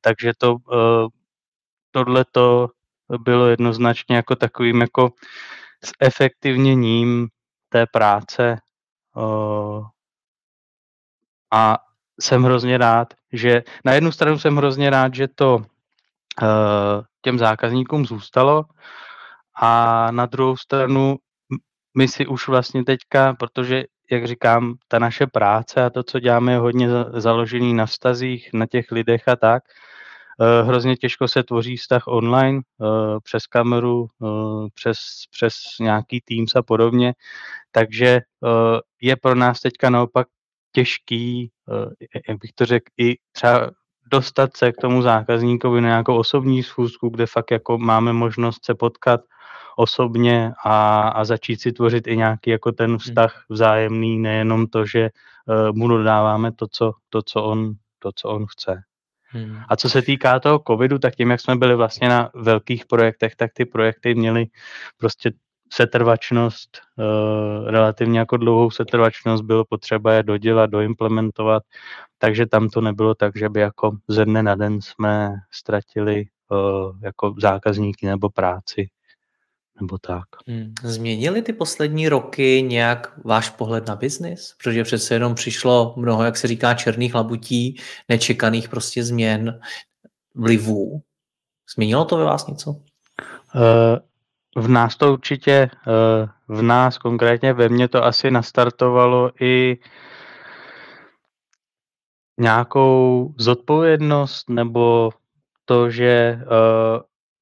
Takže 0.00 0.32
to, 0.38 0.56
eh, 0.72 1.08
tohle 1.90 2.24
to 2.32 2.68
bylo 3.18 3.46
jednoznačně 3.46 4.16
jako 4.16 4.36
takovým 4.36 4.80
jako 4.80 5.10
s 5.84 5.92
efektivněním 6.00 7.28
té 7.68 7.86
práce 7.86 8.58
a 11.50 11.78
jsem 12.20 12.42
hrozně 12.42 12.78
rád, 12.78 13.14
že 13.32 13.62
na 13.84 13.92
jednu 13.92 14.12
stranu 14.12 14.38
jsem 14.38 14.56
hrozně 14.56 14.90
rád, 14.90 15.14
že 15.14 15.28
to 15.28 15.56
uh, 15.56 15.64
těm 17.22 17.38
zákazníkům 17.38 18.06
zůstalo 18.06 18.64
a 19.60 20.10
na 20.10 20.26
druhou 20.26 20.56
stranu 20.56 21.16
my 21.96 22.08
si 22.08 22.26
už 22.26 22.48
vlastně 22.48 22.84
teďka, 22.84 23.34
protože 23.34 23.84
jak 24.10 24.26
říkám, 24.26 24.74
ta 24.88 24.98
naše 24.98 25.26
práce 25.26 25.84
a 25.84 25.90
to, 25.90 26.02
co 26.02 26.20
děláme, 26.20 26.52
je 26.52 26.58
hodně 26.58 26.88
založený 27.14 27.74
na 27.74 27.86
vztazích, 27.86 28.50
na 28.52 28.66
těch 28.66 28.90
lidech 28.90 29.28
a 29.28 29.36
tak. 29.36 29.62
Uh, 30.40 30.68
hrozně 30.68 30.96
těžko 30.96 31.28
se 31.28 31.42
tvoří 31.42 31.76
vztah 31.76 32.02
online, 32.06 32.60
uh, 32.78 33.18
přes 33.22 33.46
kameru, 33.46 34.06
přes, 34.74 34.96
přes 35.30 35.54
nějaký 35.80 36.20
Teams 36.20 36.56
a 36.56 36.62
podobně. 36.62 37.14
Takže 37.70 38.20
je 39.00 39.16
pro 39.16 39.34
nás 39.34 39.60
teďka 39.60 39.90
naopak 39.90 40.26
těžký, 40.74 41.50
eh, 41.50 41.53
jak 42.28 42.38
bych 42.38 42.52
to 42.52 42.66
řekl, 42.66 42.84
i 42.98 43.16
třeba 43.32 43.70
dostat 44.10 44.56
se 44.56 44.72
k 44.72 44.76
tomu 44.76 45.02
zákazníkovi 45.02 45.80
na 45.80 45.88
nějakou 45.88 46.16
osobní 46.16 46.62
schůzku, 46.62 47.08
kde 47.08 47.26
fakt 47.26 47.50
jako 47.50 47.78
máme 47.78 48.12
možnost 48.12 48.64
se 48.64 48.74
potkat 48.74 49.20
osobně 49.76 50.52
a, 50.64 51.08
a 51.08 51.24
začít 51.24 51.60
si 51.60 51.72
tvořit 51.72 52.06
i 52.06 52.16
nějaký 52.16 52.50
jako 52.50 52.72
ten 52.72 52.90
hmm. 52.90 52.98
vztah 52.98 53.44
vzájemný, 53.48 54.18
nejenom 54.18 54.66
to, 54.66 54.86
že 54.86 55.10
uh, 55.46 55.76
mu 55.76 55.88
dodáváme 55.88 56.52
to 56.52 56.66
co, 56.66 56.92
to, 57.08 57.22
co 57.22 57.44
on, 57.44 57.72
to, 57.98 58.10
co 58.14 58.28
on 58.28 58.46
chce. 58.46 58.82
Hmm. 59.26 59.60
A 59.68 59.76
co 59.76 59.90
se 59.90 60.02
týká 60.02 60.40
toho 60.40 60.62
covidu, 60.66 60.98
tak 60.98 61.16
tím, 61.16 61.30
jak 61.30 61.40
jsme 61.40 61.56
byli 61.56 61.74
vlastně 61.74 62.08
na 62.08 62.30
velkých 62.34 62.86
projektech, 62.86 63.36
tak 63.36 63.50
ty 63.54 63.64
projekty 63.64 64.14
měly 64.14 64.46
prostě 64.96 65.30
setrvačnost, 65.74 66.80
uh, 66.96 67.70
relativně 67.70 68.18
jako 68.18 68.36
dlouhou 68.36 68.70
setrvačnost, 68.70 69.44
bylo 69.44 69.64
potřeba 69.64 70.12
je 70.12 70.22
dodělat, 70.22 70.70
doimplementovat, 70.70 71.62
takže 72.18 72.46
tam 72.46 72.68
to 72.68 72.80
nebylo 72.80 73.14
tak, 73.14 73.36
že 73.36 73.48
by 73.48 73.60
jako 73.60 73.96
ze 74.08 74.24
dne 74.24 74.42
na 74.42 74.54
den 74.54 74.80
jsme 74.82 75.30
ztratili 75.50 76.24
uh, 76.50 76.96
jako 77.02 77.34
zákazníky 77.40 78.06
nebo 78.06 78.30
práci 78.30 78.88
nebo 79.80 79.98
tak. 79.98 80.24
Hmm. 80.46 80.72
Změnili 80.82 81.42
ty 81.42 81.52
poslední 81.52 82.08
roky 82.08 82.62
nějak 82.62 83.24
váš 83.24 83.50
pohled 83.50 83.86
na 83.86 83.96
biznis? 83.96 84.54
Protože 84.58 84.84
přece 84.84 85.14
jenom 85.14 85.34
přišlo 85.34 85.94
mnoho, 85.96 86.24
jak 86.24 86.36
se 86.36 86.48
říká, 86.48 86.74
černých 86.74 87.14
labutí, 87.14 87.80
nečekaných 88.08 88.68
prostě 88.68 89.04
změn, 89.04 89.60
vlivů. 90.34 91.02
Změnilo 91.74 92.04
to 92.04 92.16
ve 92.16 92.24
vás 92.24 92.46
něco? 92.46 92.70
Uh, 92.70 93.98
v 94.56 94.68
nás 94.68 94.96
to 94.96 95.12
určitě, 95.12 95.52
eh, 95.52 96.28
v 96.48 96.62
nás 96.62 96.98
konkrétně 96.98 97.52
ve 97.52 97.68
mně 97.68 97.88
to 97.88 98.04
asi 98.04 98.30
nastartovalo 98.30 99.30
i 99.40 99.78
nějakou 102.40 103.34
zodpovědnost 103.38 104.50
nebo 104.50 105.10
to, 105.64 105.90
že 105.90 106.38
eh, 106.40 106.44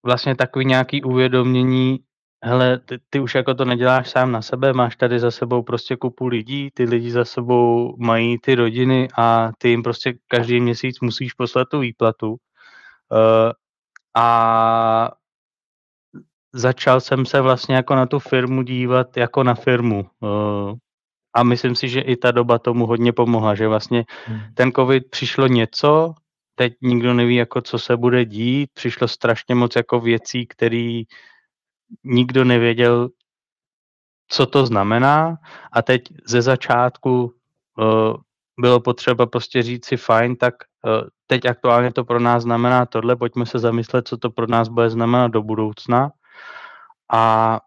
vlastně 0.03 0.37
takový 0.37 0.65
nějaký 0.65 1.03
uvědomění, 1.03 2.01
hele, 2.45 2.79
ty, 2.79 2.99
ty 3.11 3.21
už 3.21 3.35
jako 3.35 3.55
to 3.55 3.65
neděláš 3.65 4.11
sám 4.11 4.33
na 4.33 4.43
sebe, 4.43 4.73
máš 4.73 4.97
tady 4.97 5.19
za 5.21 5.31
sebou 5.31 5.63
prostě 5.63 5.97
kupu 5.97 6.27
lidí, 6.27 6.71
ty 6.75 6.85
lidi 6.85 7.11
za 7.11 7.25
sebou 7.25 7.97
mají 7.99 8.39
ty 8.39 8.55
rodiny 8.55 9.09
a 9.19 9.51
ty 9.59 9.69
jim 9.69 9.83
prostě 9.83 10.15
každý 10.29 10.61
měsíc 10.61 11.01
musíš 11.01 11.33
poslat 11.33 11.69
tu 11.69 11.79
výplatu. 11.79 12.31
Uh, 12.31 13.53
a 14.17 15.11
začal 16.53 17.01
jsem 17.01 17.27
se 17.27 17.41
vlastně 17.41 17.75
jako 17.75 17.95
na 17.95 18.07
tu 18.07 18.19
firmu 18.19 18.63
dívat 18.63 19.17
jako 19.17 19.43
na 19.43 19.55
firmu. 19.55 20.07
Eh, 20.25 20.75
a 21.35 21.43
myslím 21.43 21.75
si, 21.75 21.89
že 21.89 22.01
i 22.01 22.17
ta 22.17 22.31
doba 22.31 22.59
tomu 22.59 22.87
hodně 22.87 23.13
pomohla, 23.13 23.55
že 23.55 23.69
vlastně 23.69 24.05
hmm. 24.27 24.41
ten 24.55 24.73
covid 24.73 25.11
přišlo 25.11 25.47
něco, 25.47 26.15
teď 26.55 26.73
nikdo 26.83 27.15
neví, 27.15 27.35
jako 27.35 27.61
co 27.61 27.79
se 27.79 27.97
bude 27.97 28.25
dít, 28.25 28.71
přišlo 28.75 29.09
strašně 29.09 29.55
moc 29.55 29.77
jako 29.77 30.01
věcí, 30.01 30.47
které 30.47 31.03
nikdo 32.05 32.45
nevěděl, 32.45 33.09
co 34.29 34.47
to 34.47 34.67
znamená 34.67 35.37
a 35.73 35.83
teď 35.83 36.03
ze 36.27 36.43
začátku 36.43 37.35
uh, 37.79 38.17
bylo 38.61 38.81
potřeba 38.81 39.27
prostě 39.27 39.63
říct 39.63 39.87
si 39.87 39.97
fajn, 39.97 40.37
tak 40.37 40.55
uh, 40.87 41.09
teď 41.27 41.45
aktuálně 41.45 41.93
to 41.93 42.05
pro 42.05 42.21
nás 42.21 42.43
znamená 42.43 42.87
tohle, 42.87 43.17
pojďme 43.17 43.47
se 43.47 43.59
zamyslet, 43.59 44.09
co 44.09 44.17
to 44.17 44.31
pro 44.31 44.47
nás 44.47 44.69
bude 44.69 44.91
znamenat 44.91 45.29
do 45.29 45.43
budoucna 45.43 46.11
a 47.13 47.61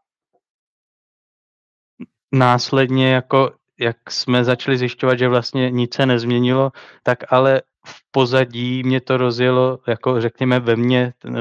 následně 2.32 3.14
jako 3.14 3.52
jak 3.80 4.12
jsme 4.12 4.44
začali 4.44 4.78
zjišťovat, 4.78 5.20
že 5.20 5.28
vlastně 5.28 5.72
nic 5.72 5.96
se 5.96 6.06
nezměnilo, 6.06 6.72
tak 7.04 7.34
ale 7.34 7.62
v 7.88 8.02
pozadí 8.12 8.84
mě 8.84 9.02
to 9.02 9.18
rozjelo, 9.18 9.80
jako 9.88 10.22
řekněme 10.22 10.60
ve 10.60 10.76
mně, 10.76 11.14
eh, 11.26 11.32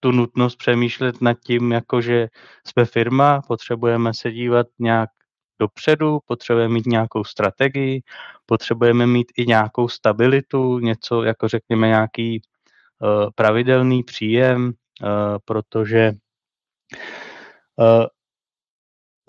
tu 0.00 0.12
nutnost 0.12 0.56
přemýšlet 0.56 1.20
nad 1.20 1.36
tím, 1.44 1.72
jako 1.72 2.00
že 2.00 2.28
jsme 2.66 2.84
firma, 2.84 3.42
potřebujeme 3.48 4.14
se 4.14 4.30
dívat 4.30 4.66
nějak 4.78 5.10
dopředu, 5.60 6.18
potřebujeme 6.26 6.74
mít 6.74 6.86
nějakou 6.86 7.24
strategii, 7.24 8.02
potřebujeme 8.46 9.06
mít 9.06 9.32
i 9.36 9.46
nějakou 9.46 9.88
stabilitu, 9.88 10.78
něco 10.78 11.22
jako 11.22 11.48
řekněme 11.48 11.86
nějaký 11.86 12.42
uh, 13.02 13.30
pravidelný 13.34 14.02
příjem, 14.02 14.72
uh, 15.02 15.08
protože 15.44 16.12
Eh, 16.12 16.29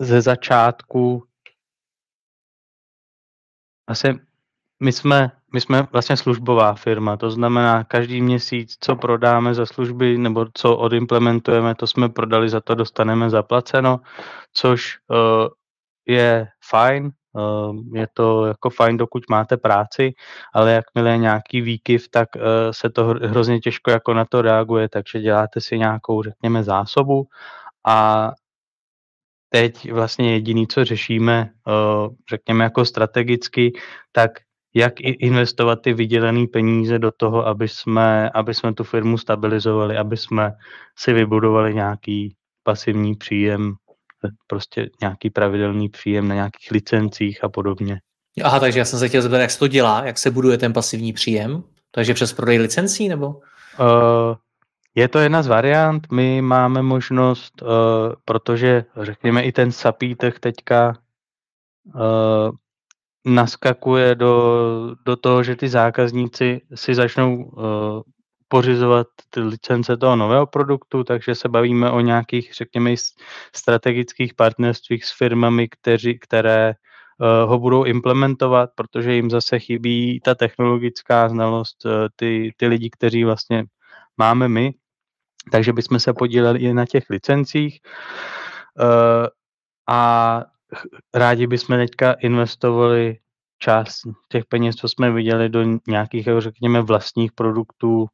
ze 0.00 0.20
začátku 0.20 1.24
vlastně 3.88 4.14
my 4.82 4.92
jsme, 4.92 5.30
my 5.52 5.60
jsme 5.60 5.82
vlastně 5.92 6.16
službová 6.16 6.74
firma, 6.74 7.16
to 7.16 7.30
znamená 7.30 7.84
každý 7.84 8.22
měsíc, 8.22 8.76
co 8.80 8.96
prodáme 8.96 9.54
za 9.54 9.66
služby 9.66 10.18
nebo 10.18 10.46
co 10.54 10.76
odimplementujeme, 10.76 11.74
to 11.74 11.86
jsme 11.86 12.08
prodali, 12.08 12.48
za 12.48 12.60
to 12.60 12.74
dostaneme 12.74 13.30
zaplaceno, 13.30 14.00
což 14.52 14.98
uh, 15.08 15.48
je 16.06 16.48
fajn, 16.70 17.10
je 17.94 18.06
to 18.14 18.46
jako 18.46 18.70
fajn, 18.70 18.96
dokud 18.96 19.22
máte 19.30 19.56
práci, 19.56 20.12
ale 20.54 20.72
jakmile 20.72 21.10
je 21.10 21.18
nějaký 21.18 21.60
výkyv, 21.60 22.08
tak 22.08 22.28
uh, 22.36 22.42
se 22.70 22.90
to 22.90 23.04
hrozně 23.04 23.60
těžko 23.60 23.90
jako 23.90 24.14
na 24.14 24.24
to 24.24 24.42
reaguje, 24.42 24.88
takže 24.88 25.20
děláte 25.20 25.60
si 25.60 25.78
nějakou, 25.78 26.22
řekněme, 26.22 26.64
zásobu. 26.64 27.26
A 27.86 28.30
teď 29.48 29.92
vlastně 29.92 30.32
jediný, 30.32 30.66
co 30.66 30.84
řešíme, 30.84 31.50
řekněme 32.30 32.64
jako 32.64 32.84
strategicky, 32.84 33.72
tak 34.12 34.30
jak 34.74 35.00
investovat 35.00 35.76
ty 35.82 35.92
vydělené 35.92 36.46
peníze 36.46 36.98
do 36.98 37.10
toho, 37.16 37.46
aby 37.46 37.68
jsme, 37.68 38.30
aby 38.30 38.54
jsme 38.54 38.74
tu 38.74 38.84
firmu 38.84 39.18
stabilizovali, 39.18 39.96
aby 39.96 40.16
jsme 40.16 40.52
si 40.98 41.12
vybudovali 41.12 41.74
nějaký 41.74 42.36
pasivní 42.62 43.14
příjem, 43.14 43.74
prostě 44.46 44.90
nějaký 45.00 45.30
pravidelný 45.30 45.88
příjem 45.88 46.28
na 46.28 46.34
nějakých 46.34 46.70
licencích 46.70 47.44
a 47.44 47.48
podobně. 47.48 48.00
Aha, 48.44 48.60
takže 48.60 48.78
já 48.78 48.84
jsem 48.84 48.98
se 48.98 49.08
chtěl 49.08 49.22
zeptat, 49.22 49.38
jak 49.38 49.50
se 49.50 49.58
to 49.58 49.68
dělá, 49.68 50.04
jak 50.04 50.18
se 50.18 50.30
buduje 50.30 50.58
ten 50.58 50.72
pasivní 50.72 51.12
příjem, 51.12 51.62
takže 51.90 52.14
přes 52.14 52.32
prodej 52.32 52.58
licencí 52.58 53.08
nebo? 53.08 53.28
Uh, 53.28 54.36
je 54.94 55.08
to 55.08 55.18
jedna 55.18 55.42
z 55.42 55.46
variant. 55.46 56.12
My 56.12 56.42
máme 56.42 56.82
možnost, 56.82 57.62
uh, 57.62 57.68
protože 58.24 58.84
řekněme 58.96 59.42
i 59.42 59.52
ten 59.52 59.72
sapítek 59.72 60.40
teďka 60.40 60.98
uh, 61.94 62.50
naskakuje 63.24 64.14
do, 64.14 64.96
do 65.06 65.16
toho, 65.16 65.42
že 65.42 65.56
ty 65.56 65.68
zákazníci 65.68 66.60
si 66.74 66.94
začnou 66.94 67.44
uh, 67.44 67.62
pořizovat 68.52 69.06
ty 69.30 69.40
licence 69.40 69.96
toho 69.96 70.16
nového 70.16 70.46
produktu, 70.46 71.04
takže 71.04 71.34
se 71.34 71.48
bavíme 71.48 71.90
o 71.90 72.00
nějakých, 72.00 72.52
řekněme, 72.54 72.94
strategických 73.56 74.34
partnerstvích 74.34 75.04
s 75.04 75.18
firmami, 75.18 75.68
kteří, 75.68 76.18
které 76.18 76.72
uh, 76.72 77.50
ho 77.50 77.58
budou 77.58 77.84
implementovat, 77.84 78.70
protože 78.74 79.12
jim 79.12 79.30
zase 79.30 79.58
chybí 79.58 80.20
ta 80.20 80.34
technologická 80.34 81.28
znalost, 81.28 81.84
uh, 81.84 81.92
ty, 82.16 82.52
ty 82.56 82.66
lidi, 82.66 82.90
kteří 82.90 83.24
vlastně 83.24 83.64
máme 84.18 84.48
my, 84.48 84.74
takže 85.52 85.72
bychom 85.72 86.00
se 86.00 86.12
podíleli 86.12 86.60
i 86.60 86.74
na 86.74 86.86
těch 86.86 87.04
licencích. 87.10 87.80
Uh, 88.80 89.26
a 89.88 90.00
rádi 91.14 91.46
bychom 91.46 91.76
teďka 91.76 92.12
investovali 92.12 93.16
část 93.58 94.02
těch 94.28 94.44
peněz, 94.44 94.76
co 94.76 94.88
jsme 94.88 95.10
viděli, 95.10 95.48
do 95.48 95.64
nějakých, 95.88 96.28
řekněme, 96.38 96.82
vlastních 96.82 97.32
produktů, 97.32 98.06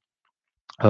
eh, 0.84 0.88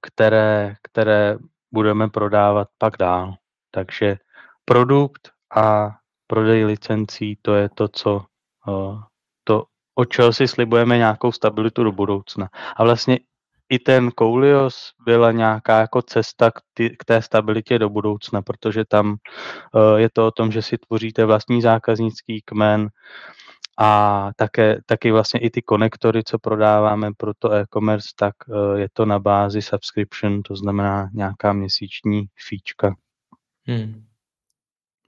které, 0.00 0.76
které 0.82 1.38
budeme 1.72 2.08
prodávat 2.08 2.68
pak 2.78 2.96
dál. 2.96 3.34
Takže 3.70 4.16
produkt 4.64 5.30
a 5.56 5.90
prodej 6.26 6.64
licencí, 6.64 7.38
to 7.42 7.54
je 7.54 7.68
to, 7.74 7.88
co 7.88 8.24
eh, 8.68 8.98
to, 9.44 9.64
od 9.94 10.04
čeho 10.04 10.32
si 10.32 10.48
slibujeme 10.48 10.98
nějakou 10.98 11.32
stabilitu 11.32 11.84
do 11.84 11.92
budoucna. 11.92 12.48
A 12.76 12.84
vlastně 12.84 13.18
i 13.70 13.78
ten 13.78 14.10
Koulios 14.10 14.90
byla 15.04 15.32
nějaká 15.32 15.80
jako 15.80 16.02
cesta 16.02 16.50
k, 16.50 16.60
ty, 16.74 16.90
k 16.90 17.04
té 17.04 17.22
stabilitě 17.22 17.78
do 17.78 17.88
budoucna, 17.88 18.42
protože 18.42 18.84
tam 18.84 19.10
uh, 19.10 19.96
je 19.96 20.08
to 20.12 20.26
o 20.26 20.30
tom, 20.30 20.52
že 20.52 20.62
si 20.62 20.78
tvoříte 20.78 21.24
vlastní 21.24 21.62
zákaznický 21.62 22.42
kmen 22.44 22.88
a 23.78 24.30
také, 24.36 24.80
taky 24.86 25.10
vlastně 25.12 25.40
i 25.40 25.50
ty 25.50 25.62
konektory, 25.62 26.24
co 26.24 26.38
prodáváme 26.38 27.10
pro 27.16 27.32
to 27.38 27.52
e-commerce, 27.52 28.08
tak 28.16 28.34
uh, 28.48 28.78
je 28.78 28.88
to 28.92 29.06
na 29.06 29.18
bázi 29.18 29.62
subscription, 29.62 30.42
to 30.42 30.56
znamená 30.56 31.08
nějaká 31.12 31.52
měsíční 31.52 32.26
fíčka. 32.48 32.94
Hmm. 33.66 34.04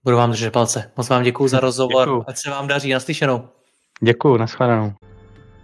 Budu 0.05 0.17
vám 0.17 0.31
držet 0.31 0.51
palce. 0.51 0.93
Moc 0.97 1.09
vám 1.09 1.23
děkuji 1.23 1.49
za 1.49 1.61
rozhovor. 1.61 2.09
Děkuju. 2.09 2.25
Ať 2.27 2.37
se 2.37 2.51
vám 2.51 2.69
daří. 2.69 2.93
Naslyšenou. 2.93 3.49
Děkuji, 4.03 4.37
nashledanou. 4.37 4.93